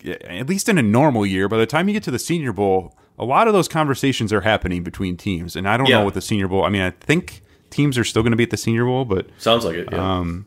[0.05, 2.95] at least in a normal year, by the time you get to the Senior Bowl,
[3.17, 5.55] a lot of those conversations are happening between teams.
[5.55, 5.99] And I don't yeah.
[5.99, 8.43] know what the Senior Bowl, I mean, I think teams are still going to be
[8.43, 9.89] at the Senior Bowl, but sounds like it.
[9.91, 10.19] Yeah.
[10.19, 10.45] Um,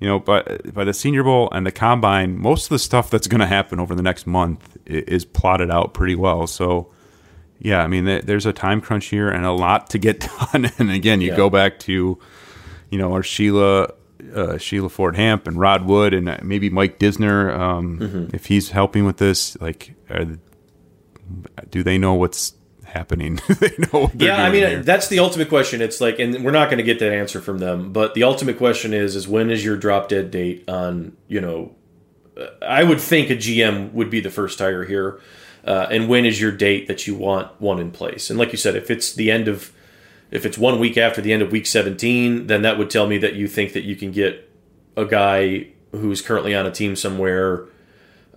[0.00, 3.26] you know, but by the Senior Bowl and the Combine, most of the stuff that's
[3.26, 6.46] going to happen over the next month is plotted out pretty well.
[6.46, 6.92] So,
[7.58, 10.20] yeah, I mean, there's a time crunch here and a lot to get
[10.52, 10.70] done.
[10.78, 11.36] And again, you yeah.
[11.36, 12.18] go back to,
[12.90, 13.92] you know, our Sheila.
[14.34, 18.34] Uh, Sheila Ford Hamp and Rod Wood and maybe Mike Disner, um, mm-hmm.
[18.34, 20.26] if he's helping with this, like, are,
[21.70, 22.54] do they know what's
[22.88, 23.40] happening.
[23.60, 24.10] they know.
[24.14, 24.82] yeah, I mean here.
[24.82, 25.80] that's the ultimate question.
[25.80, 27.92] It's like, and we're not going to get that answer from them.
[27.92, 31.16] But the ultimate question is, is when is your drop dead date on?
[31.28, 31.76] You know,
[32.36, 35.20] uh, I would think a GM would be the first hire here,
[35.64, 38.30] uh, and when is your date that you want one in place?
[38.30, 39.72] And like you said, if it's the end of,
[40.30, 43.18] if it's one week after the end of week seventeen, then that would tell me
[43.18, 44.50] that you think that you can get
[44.96, 47.66] a guy who's currently on a team somewhere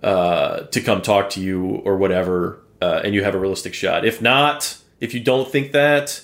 [0.02, 4.04] uh, to come talk to you or whatever uh, and you have a realistic shot.
[4.04, 6.20] If not, if you don't think that,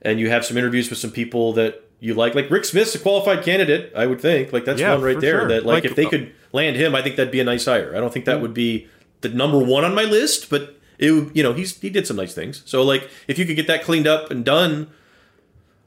[0.00, 2.98] and you have some interviews with some people that you like, like Rick Smith's a
[2.98, 4.50] qualified candidate, I would think.
[4.50, 5.40] Like that's yeah, one right there.
[5.40, 5.48] Sure.
[5.48, 7.66] That like, like if they uh, could land him, I think that'd be a nice
[7.66, 7.94] hire.
[7.94, 8.88] I don't think that would be
[9.20, 12.16] the number one on my list, but it would you know he's he did some
[12.16, 12.62] nice things.
[12.64, 14.90] So like if you could get that cleaned up and done.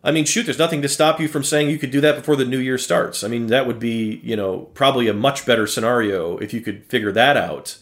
[0.04, 2.36] I mean, shoot, there's nothing to stop you from saying you could do that before
[2.36, 3.24] the new year starts.
[3.24, 6.86] I mean, that would be, you know, probably a much better scenario if you could
[6.86, 7.78] figure that out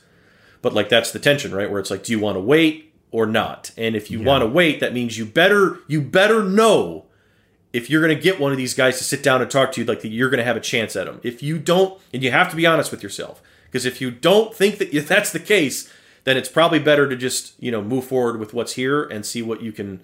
[0.61, 1.69] but like that's the tension, right?
[1.69, 3.71] Where it's like, do you want to wait or not?
[3.77, 4.25] And if you yeah.
[4.25, 7.05] want to wait, that means you better you better know
[7.71, 9.81] if you're going to get one of these guys to sit down and talk to
[9.81, 11.19] you, like you're going to have a chance at them.
[11.23, 14.53] If you don't, and you have to be honest with yourself, because if you don't
[14.53, 15.91] think that if that's the case,
[16.23, 19.41] then it's probably better to just you know move forward with what's here and see
[19.41, 20.01] what you can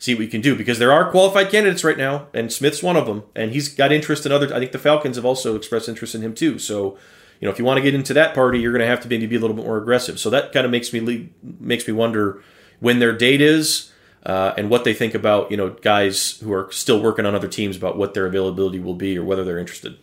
[0.00, 2.96] see what you can do because there are qualified candidates right now and Smith's one
[2.96, 5.88] of them and he's got interest in other I think the Falcons have also expressed
[5.88, 6.98] interest in him too so
[7.40, 9.08] you know, if you want to get into that party, you're going to have to
[9.08, 10.20] maybe be a little bit more aggressive.
[10.20, 12.42] So that kind of makes me makes me wonder
[12.80, 13.90] when their date is
[14.26, 17.48] uh, and what they think about you know guys who are still working on other
[17.48, 19.96] teams about what their availability will be or whether they're interested.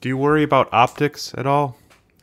[0.00, 1.76] Do you worry about optics at all?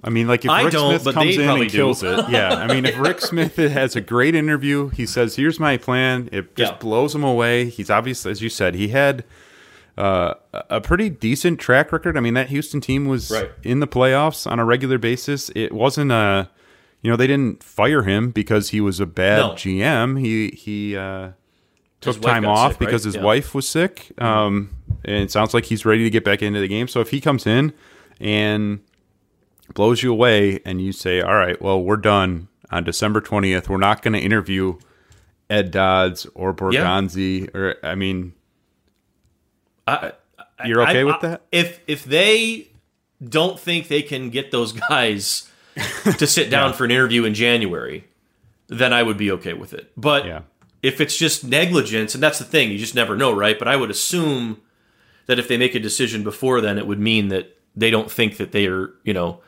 [0.04, 2.56] I mean, like if I Rick Smith comes in and kills it, yeah.
[2.56, 6.56] I mean, if Rick Smith has a great interview, he says, "Here's my plan." It
[6.56, 6.78] just yeah.
[6.80, 7.66] blows him away.
[7.70, 9.24] He's obviously, as you said, he had
[9.98, 12.18] uh, a pretty decent track record.
[12.18, 13.52] I mean, that Houston team was right.
[13.64, 15.52] in the playoffs on a regular basis.
[15.56, 16.50] It wasn't a,
[17.02, 19.52] you know, they didn't fire him because he was a bad no.
[19.52, 20.20] GM.
[20.20, 21.32] He he uh,
[22.00, 23.14] took time off sick, because right?
[23.14, 23.24] his yeah.
[23.24, 24.12] wife was sick.
[24.18, 24.76] Um,
[25.06, 26.88] and it sounds like he's ready to get back into the game.
[26.88, 27.72] So if he comes in
[28.20, 28.80] and
[29.74, 33.70] blows you away, and you say, "All right, well, we're done on December twentieth.
[33.70, 34.78] We're not going to interview."
[35.52, 37.60] Ed Dodds or Borgonzi, yeah.
[37.60, 38.32] or I mean,
[39.86, 40.14] I,
[40.66, 41.42] You're okay I, with that?
[41.52, 42.70] If if they
[43.22, 45.52] don't think they can get those guys
[46.18, 46.76] to sit down yeah.
[46.76, 48.06] for an interview in January,
[48.68, 49.92] then I would be okay with it.
[49.98, 50.42] But yeah.
[50.82, 53.60] if it's just negligence, and that's the thing, you just never know, right?
[53.60, 54.62] But I would assume
[55.26, 58.38] that if they make a decision before then, it would mean that they don't think
[58.38, 59.42] that they are, you know,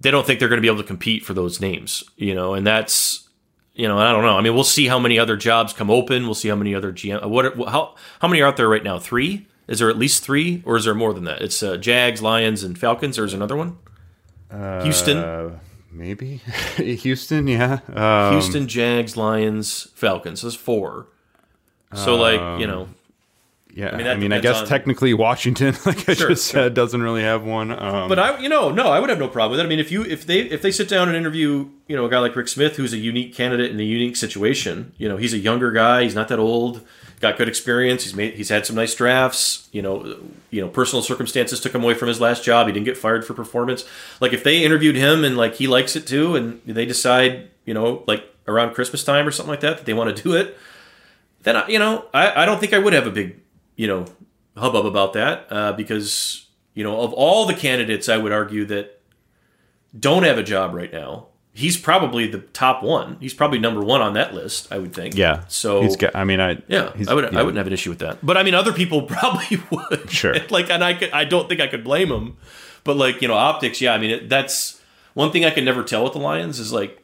[0.00, 2.54] they don't think they're going to be able to compete for those names, you know,
[2.54, 3.28] and that's,
[3.74, 4.36] you know, I don't know.
[4.36, 6.24] I mean, we'll see how many other jobs come open.
[6.24, 7.24] We'll see how many other GM.
[7.28, 7.56] What?
[7.68, 7.94] How?
[8.20, 8.98] How many are out there right now?
[8.98, 9.46] Three.
[9.66, 11.40] Is there at least three, or is there more than that?
[11.40, 13.78] It's uh, Jags, Lions, and Falcons, or is another one?
[14.50, 15.58] Uh, Houston.
[15.90, 16.36] maybe
[16.76, 17.46] Houston.
[17.48, 20.42] Yeah, um, Houston, Jags, Lions, Falcons.
[20.42, 21.06] There's four.
[21.94, 22.88] So like you know,
[23.76, 26.62] Yeah, I mean, mean, I, guess on- technically Washington, like I Sure, just sure.
[26.62, 27.72] said, doesn't really have one.
[27.72, 29.64] Um, But I, you know, no, I would have no problem with it.
[29.64, 32.08] I mean, if you if they if they sit down and interview, you know, a
[32.08, 34.92] guy like Rick Smith, who's a unique candidate in a unique situation.
[34.96, 36.04] You know, he's a younger guy.
[36.04, 36.82] He's not that old.
[37.20, 38.04] Got good experience.
[38.04, 38.34] He's made.
[38.34, 39.68] He's had some nice drafts.
[39.72, 40.18] You know,
[40.50, 42.66] you know, personal circumstances took him away from his last job.
[42.68, 43.84] He didn't get fired for performance.
[44.20, 47.74] Like if they interviewed him and like he likes it too, and they decide, you
[47.74, 50.56] know, like around Christmas time or something like that, that they want to do it,
[51.42, 53.40] then I, you know, I, I don't think I would have a big,
[53.76, 54.06] you know,
[54.56, 59.00] hubbub about that uh, because you know of all the candidates, I would argue that
[59.98, 61.28] don't have a job right now.
[61.56, 63.16] He's probably the top one.
[63.20, 64.72] He's probably number one on that list.
[64.72, 65.14] I would think.
[65.16, 66.16] yeah, So he's got.
[66.16, 67.32] I mean, I yeah, he's, I would.
[67.32, 68.18] you I wouldn't have an issue with that.
[68.26, 70.10] But I mean, other people probably would.
[70.10, 70.34] Sure.
[70.50, 71.10] like, and I could.
[71.12, 72.36] I don't think I could blame them.
[72.82, 73.80] But like, you know, optics.
[73.80, 74.80] Yeah, I mean, it, that's
[75.14, 77.00] one thing I can never tell with the Lions is like.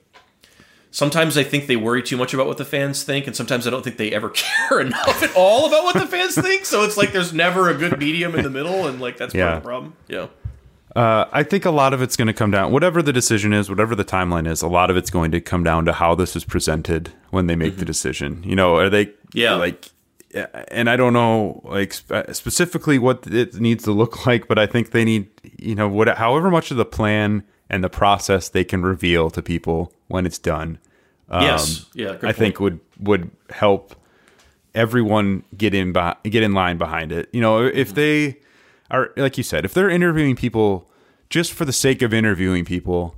[0.93, 3.71] Sometimes I think they worry too much about what the fans think, and sometimes I
[3.71, 6.65] don't think they ever care enough at all about what the fans think.
[6.67, 9.39] So it's like there's never a good medium in the middle, and like that's part
[9.39, 9.57] Yeah.
[9.57, 9.95] of the problem.
[10.09, 10.27] Yeah.
[10.97, 13.71] Uh, I think a lot of it's going to come down, whatever the decision is,
[13.71, 16.35] whatever the timeline is, a lot of it's going to come down to how this
[16.35, 18.43] is presented when they make the decision.
[18.45, 19.39] You know, are they, Mm-hmm.
[19.39, 19.55] Yeah.
[19.55, 19.89] like,
[20.69, 24.91] and I don't know, like specifically what it needs to look like, but I think
[24.91, 25.29] they need,
[25.59, 29.41] you know, what, however much of the plan and the process they can reveal to
[29.43, 30.79] people when it's done.
[31.29, 31.87] Um, yes.
[31.95, 32.17] Yeah.
[32.23, 33.95] I think would would help
[34.75, 37.29] everyone get in beh- get in line behind it.
[37.33, 38.39] You know, if they
[38.91, 40.91] are like you said, if they're interviewing people
[41.29, 43.15] just for the sake of interviewing people,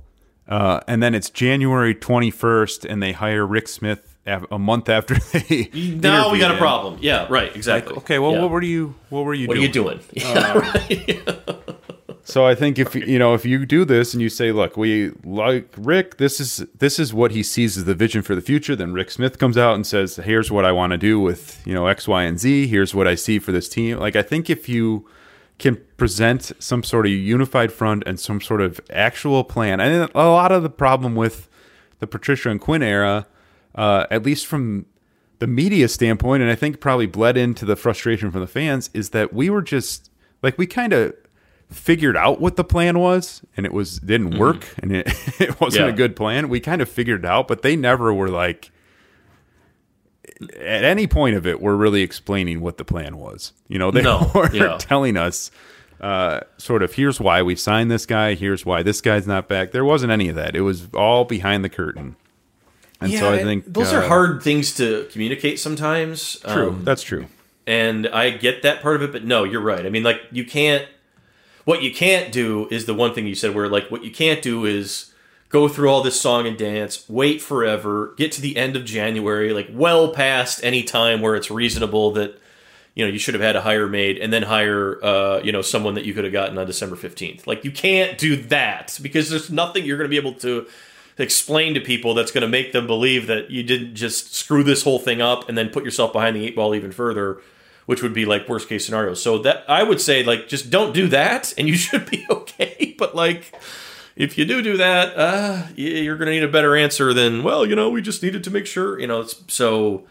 [0.47, 5.15] uh, and then it's January twenty first, and they hire Rick Smith a month after
[5.33, 6.97] they Now we got a problem.
[7.01, 7.25] Yeah.
[7.29, 7.53] Right.
[7.55, 7.95] Exactly.
[7.97, 8.41] Okay, well, Yeah.
[8.41, 9.99] what were you what were you What are you doing?
[10.13, 11.21] Yeah, right.
[12.25, 15.11] So I think if you know if you do this and you say, "Look, we
[15.25, 16.17] like Rick.
[16.17, 19.11] This is this is what he sees as the vision for the future." Then Rick
[19.11, 22.07] Smith comes out and says, "Here's what I want to do with you know X,
[22.07, 22.67] Y, and Z.
[22.67, 25.05] Here's what I see for this team." Like I think if you
[25.59, 30.29] can present some sort of unified front and some sort of actual plan, and a
[30.29, 31.49] lot of the problem with
[31.99, 33.27] the Patricia and Quinn era,
[33.75, 34.85] uh, at least from
[35.39, 39.09] the media standpoint, and I think probably bled into the frustration from the fans, is
[39.09, 40.09] that we were just
[40.41, 41.13] like we kind of
[41.73, 45.07] figured out what the plan was, and it was didn't work, and it
[45.41, 45.93] it wasn't Yeah.
[45.93, 46.49] a good plan.
[46.49, 48.71] We kind of figured it out, but they never were like
[50.59, 53.53] at any point of it were really explaining what the plan was.
[53.67, 54.77] You know, they No, were yeah.
[54.77, 55.51] telling us
[56.01, 59.71] uh, sort of here's why we signed this guy, here's why this guy's not back.
[59.71, 60.55] There wasn't any of that.
[60.55, 62.15] It was all behind the curtain.
[62.99, 66.39] And so I think those are uh, hard things to communicate sometimes.
[66.39, 67.25] True, Um, that's true.
[67.67, 69.85] and I get that part of it, but no, you're right.
[69.85, 70.85] I mean, like you can't.
[71.65, 74.41] What you can't do is the one thing you said, where like what you can't
[74.41, 75.13] do is
[75.49, 79.53] go through all this song and dance, wait forever, get to the end of January,
[79.53, 82.37] like well past any time where it's reasonable that
[82.95, 85.61] you know you should have had a hire made, and then hire uh, you know
[85.61, 87.47] someone that you could have gotten on December fifteenth.
[87.47, 90.67] Like you can't do that because there's nothing you're going to be able to
[91.17, 94.83] explain to people that's going to make them believe that you didn't just screw this
[94.83, 97.39] whole thing up and then put yourself behind the eight ball even further
[97.85, 99.13] which would be like worst case scenario.
[99.13, 102.95] So that i would say like just don't do that and you should be okay.
[102.97, 103.53] But like
[104.15, 107.65] if you do do that uh you're going to need a better answer than well
[107.65, 110.05] you know we just needed to make sure you know so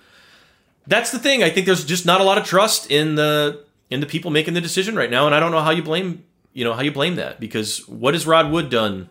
[0.86, 1.42] that's the thing.
[1.42, 4.54] I think there's just not a lot of trust in the in the people making
[4.54, 6.92] the decision right now and i don't know how you blame you know how you
[6.92, 9.08] blame that because what has rod wood done?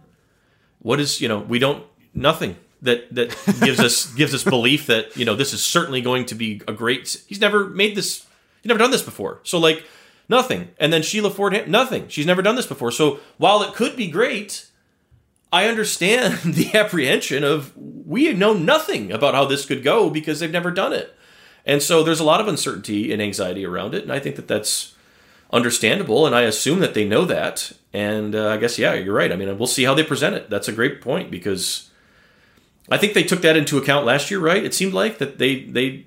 [0.79, 1.83] What is you know we don't
[2.13, 3.29] nothing that that
[3.61, 6.73] gives us gives us belief that you know this is certainly going to be a
[6.73, 8.25] great he's never made this
[8.61, 9.85] he's never done this before so like
[10.29, 13.95] nothing and then sheila ford nothing she's never done this before so while it could
[13.95, 14.67] be great
[15.51, 20.51] i understand the apprehension of we know nothing about how this could go because they've
[20.51, 21.15] never done it
[21.65, 24.47] and so there's a lot of uncertainty and anxiety around it and i think that
[24.47, 24.95] that's
[25.51, 27.71] understandable, and I assume that they know that.
[27.93, 29.31] And uh, I guess yeah, you're right.
[29.31, 30.49] I mean, we'll see how they present it.
[30.49, 31.89] That's a great point because
[32.89, 34.63] I think they took that into account last year, right?
[34.63, 36.05] It seemed like that they they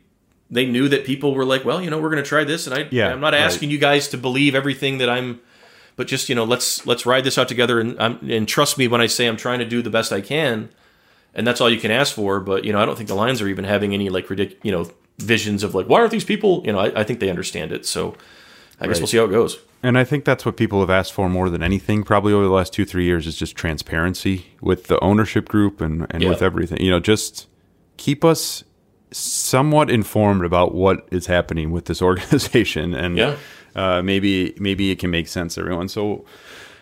[0.50, 2.74] they knew that people were like, well, you know, we're going to try this, and
[2.76, 3.40] I Yeah, I'm not right.
[3.42, 5.40] asking you guys to believe everything that I'm,
[5.96, 8.86] but just you know, let's let's ride this out together, and I'm, and trust me
[8.88, 10.68] when I say I'm trying to do the best I can,
[11.34, 12.40] and that's all you can ask for.
[12.40, 14.72] But you know, I don't think the Lions are even having any like ridic- you
[14.72, 17.70] know visions of like why aren't these people you know I, I think they understand
[17.70, 18.16] it so
[18.80, 19.58] I guess we'll see how it goes.
[19.84, 22.50] And I think that's what people have asked for more than anything, probably over the
[22.50, 26.30] last two, three years, is just transparency with the ownership group and, and Yeah.
[26.30, 26.80] with everything.
[26.80, 27.46] You know, just
[27.98, 28.64] keep us
[29.14, 33.36] somewhat informed about what is happening with this organization, and Yeah.
[33.74, 35.88] uh, maybe maybe it can make sense, to everyone.
[35.88, 36.24] So,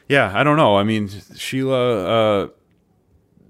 [0.08, 0.76] yeah, I don't know.
[0.76, 2.42] I mean, Sheila.
[2.44, 2.48] Uh,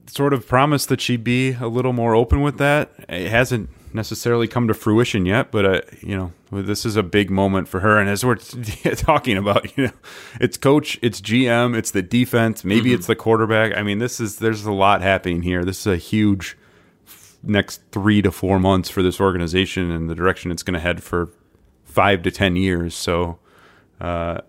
[0.06, 2.90] sort of promised that she'd be a little more open with that.
[3.08, 7.30] It hasn't necessarily come to fruition yet, but uh, you know, this is a big
[7.30, 7.98] moment for her.
[7.98, 8.36] And as we're
[8.96, 9.92] talking about, you know,
[10.40, 12.96] it's coach, it's GM, it's the defense, maybe mm-hmm.
[12.96, 13.76] it's the quarterback.
[13.76, 15.64] I mean, this is there's a lot happening here.
[15.64, 16.56] This is a huge
[17.42, 21.02] next three to four months for this organization and the direction it's going to head
[21.02, 21.30] for
[21.84, 22.94] five to ten years.
[22.94, 23.38] So.
[24.00, 24.40] Uh,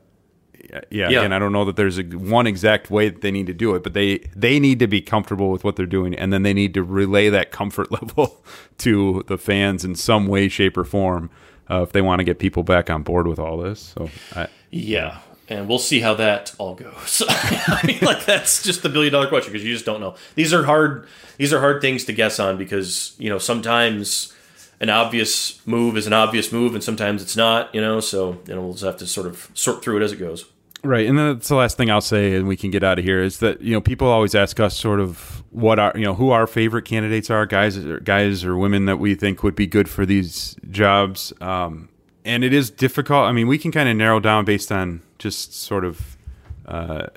[0.89, 1.19] yeah, yeah.
[1.19, 3.75] Again, I don't know that there's a, one exact way that they need to do
[3.75, 6.53] it, but they they need to be comfortable with what they're doing, and then they
[6.53, 8.43] need to relay that comfort level
[8.79, 11.29] to the fans in some way, shape, or form
[11.69, 13.93] uh, if they want to get people back on board with all this.
[13.97, 15.19] So, I, yeah,
[15.53, 17.21] and we'll see how that all goes.
[17.29, 20.15] I mean, like that's just the billion dollar question because you just don't know.
[20.35, 21.07] These are hard.
[21.37, 24.33] These are hard things to guess on because you know sometimes
[24.79, 27.73] an obvious move is an obvious move, and sometimes it's not.
[27.73, 30.11] You know, so you know we'll just have to sort of sort through it as
[30.11, 30.45] it goes.
[30.83, 33.05] Right, and then that's the last thing I'll say, and we can get out of
[33.05, 33.21] here.
[33.21, 36.31] Is that you know people always ask us sort of what our you know who
[36.31, 39.87] our favorite candidates are, guys, or guys or women that we think would be good
[39.87, 41.31] for these jobs.
[41.39, 41.89] Um,
[42.25, 43.25] and it is difficult.
[43.25, 46.17] I mean, we can kind of narrow down based on just sort of
[46.65, 47.07] uh,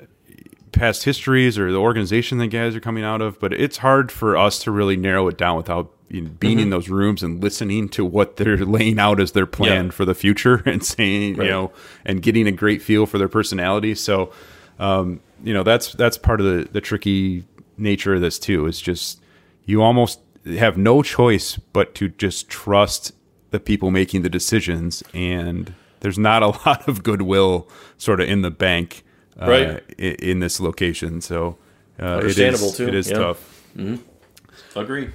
[0.71, 4.37] past histories or the organization that guys are coming out of, but it's hard for
[4.37, 6.63] us to really narrow it down without you know, being mm-hmm.
[6.63, 9.91] in those rooms and listening to what they're laying out as their plan yeah.
[9.91, 11.45] for the future and saying, right.
[11.45, 11.71] you know,
[12.05, 13.95] and getting a great feel for their personality.
[13.95, 14.31] So,
[14.79, 17.45] um, you know, that's that's part of the the tricky
[17.77, 18.65] nature of this too.
[18.65, 19.21] Is just
[19.65, 23.11] you almost have no choice but to just trust
[23.57, 28.43] the people making the decisions, and there's not a lot of goodwill sort of in
[28.43, 29.03] the bank,
[29.41, 29.83] uh, right.
[29.97, 31.21] in, in, this location.
[31.21, 31.57] So,
[31.99, 32.87] uh, understandable it is, too.
[32.87, 33.17] It is yeah.
[33.17, 33.63] tough.
[33.75, 34.79] Mm-hmm.
[34.79, 35.09] Agree.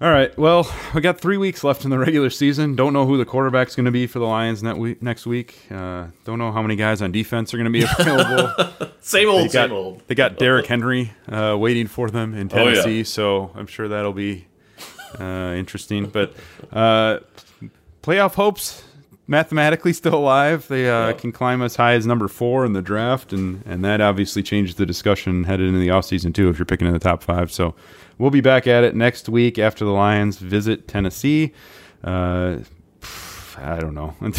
[0.00, 0.36] All right.
[0.38, 2.76] Well, we got three weeks left in the regular season.
[2.76, 5.58] Don't know who the quarterback's going to be for the Lions next week.
[5.72, 8.92] Uh, don't know how many guys on defense are going to be available.
[9.00, 10.02] same old, got, same old.
[10.06, 13.02] They got Derrick Henry uh, waiting for them in Tennessee, oh, yeah.
[13.02, 14.46] so I'm sure that'll be
[15.18, 16.06] uh, interesting.
[16.06, 16.32] But
[16.70, 17.18] uh,
[18.08, 18.82] playoff hopes
[19.26, 20.66] mathematically still alive.
[20.68, 24.00] They uh, can climb as high as number four in the draft, and, and that
[24.00, 27.22] obviously changes the discussion headed into the offseason, too, if you're picking in the top
[27.22, 27.52] five.
[27.52, 27.74] So
[28.16, 31.52] we'll be back at it next week after the Lions visit Tennessee.
[32.02, 32.60] Uh,
[33.58, 34.14] I don't know.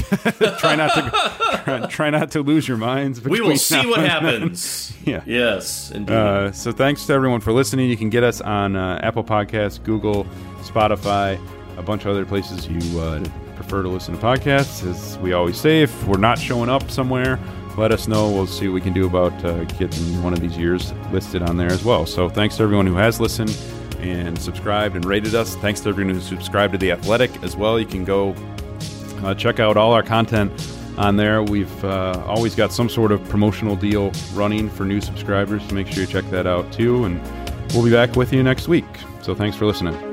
[0.58, 3.22] try not to try, try, not to lose your minds.
[3.22, 4.96] We will see what happens.
[5.06, 5.22] yeah.
[5.28, 5.92] Yes.
[5.92, 6.14] Indeed.
[6.14, 7.90] Uh, so thanks to everyone for listening.
[7.90, 10.26] You can get us on uh, Apple Podcasts, Google,
[10.62, 11.40] Spotify,
[11.78, 13.24] a bunch of other places you uh,
[13.70, 14.84] prefer to listen to podcasts.
[14.90, 17.40] As we always say, if we're not showing up somewhere,
[17.78, 18.28] let us know.
[18.32, 21.56] We'll see what we can do about uh, getting one of these years listed on
[21.56, 22.08] there as well.
[22.08, 23.56] So thanks to everyone who has listened
[24.00, 25.56] and subscribed and rated us.
[25.58, 27.80] Thanks to everyone who subscribed to The Athletic as well.
[27.80, 28.34] You can go
[29.24, 30.52] uh, check out all our content
[30.98, 31.44] on there.
[31.44, 35.62] We've uh, always got some sort of promotional deal running for new subscribers.
[35.70, 37.06] So make sure you check that out too.
[37.06, 37.22] And
[37.74, 38.88] we'll be back with you next week.
[39.22, 40.09] So thanks for listening.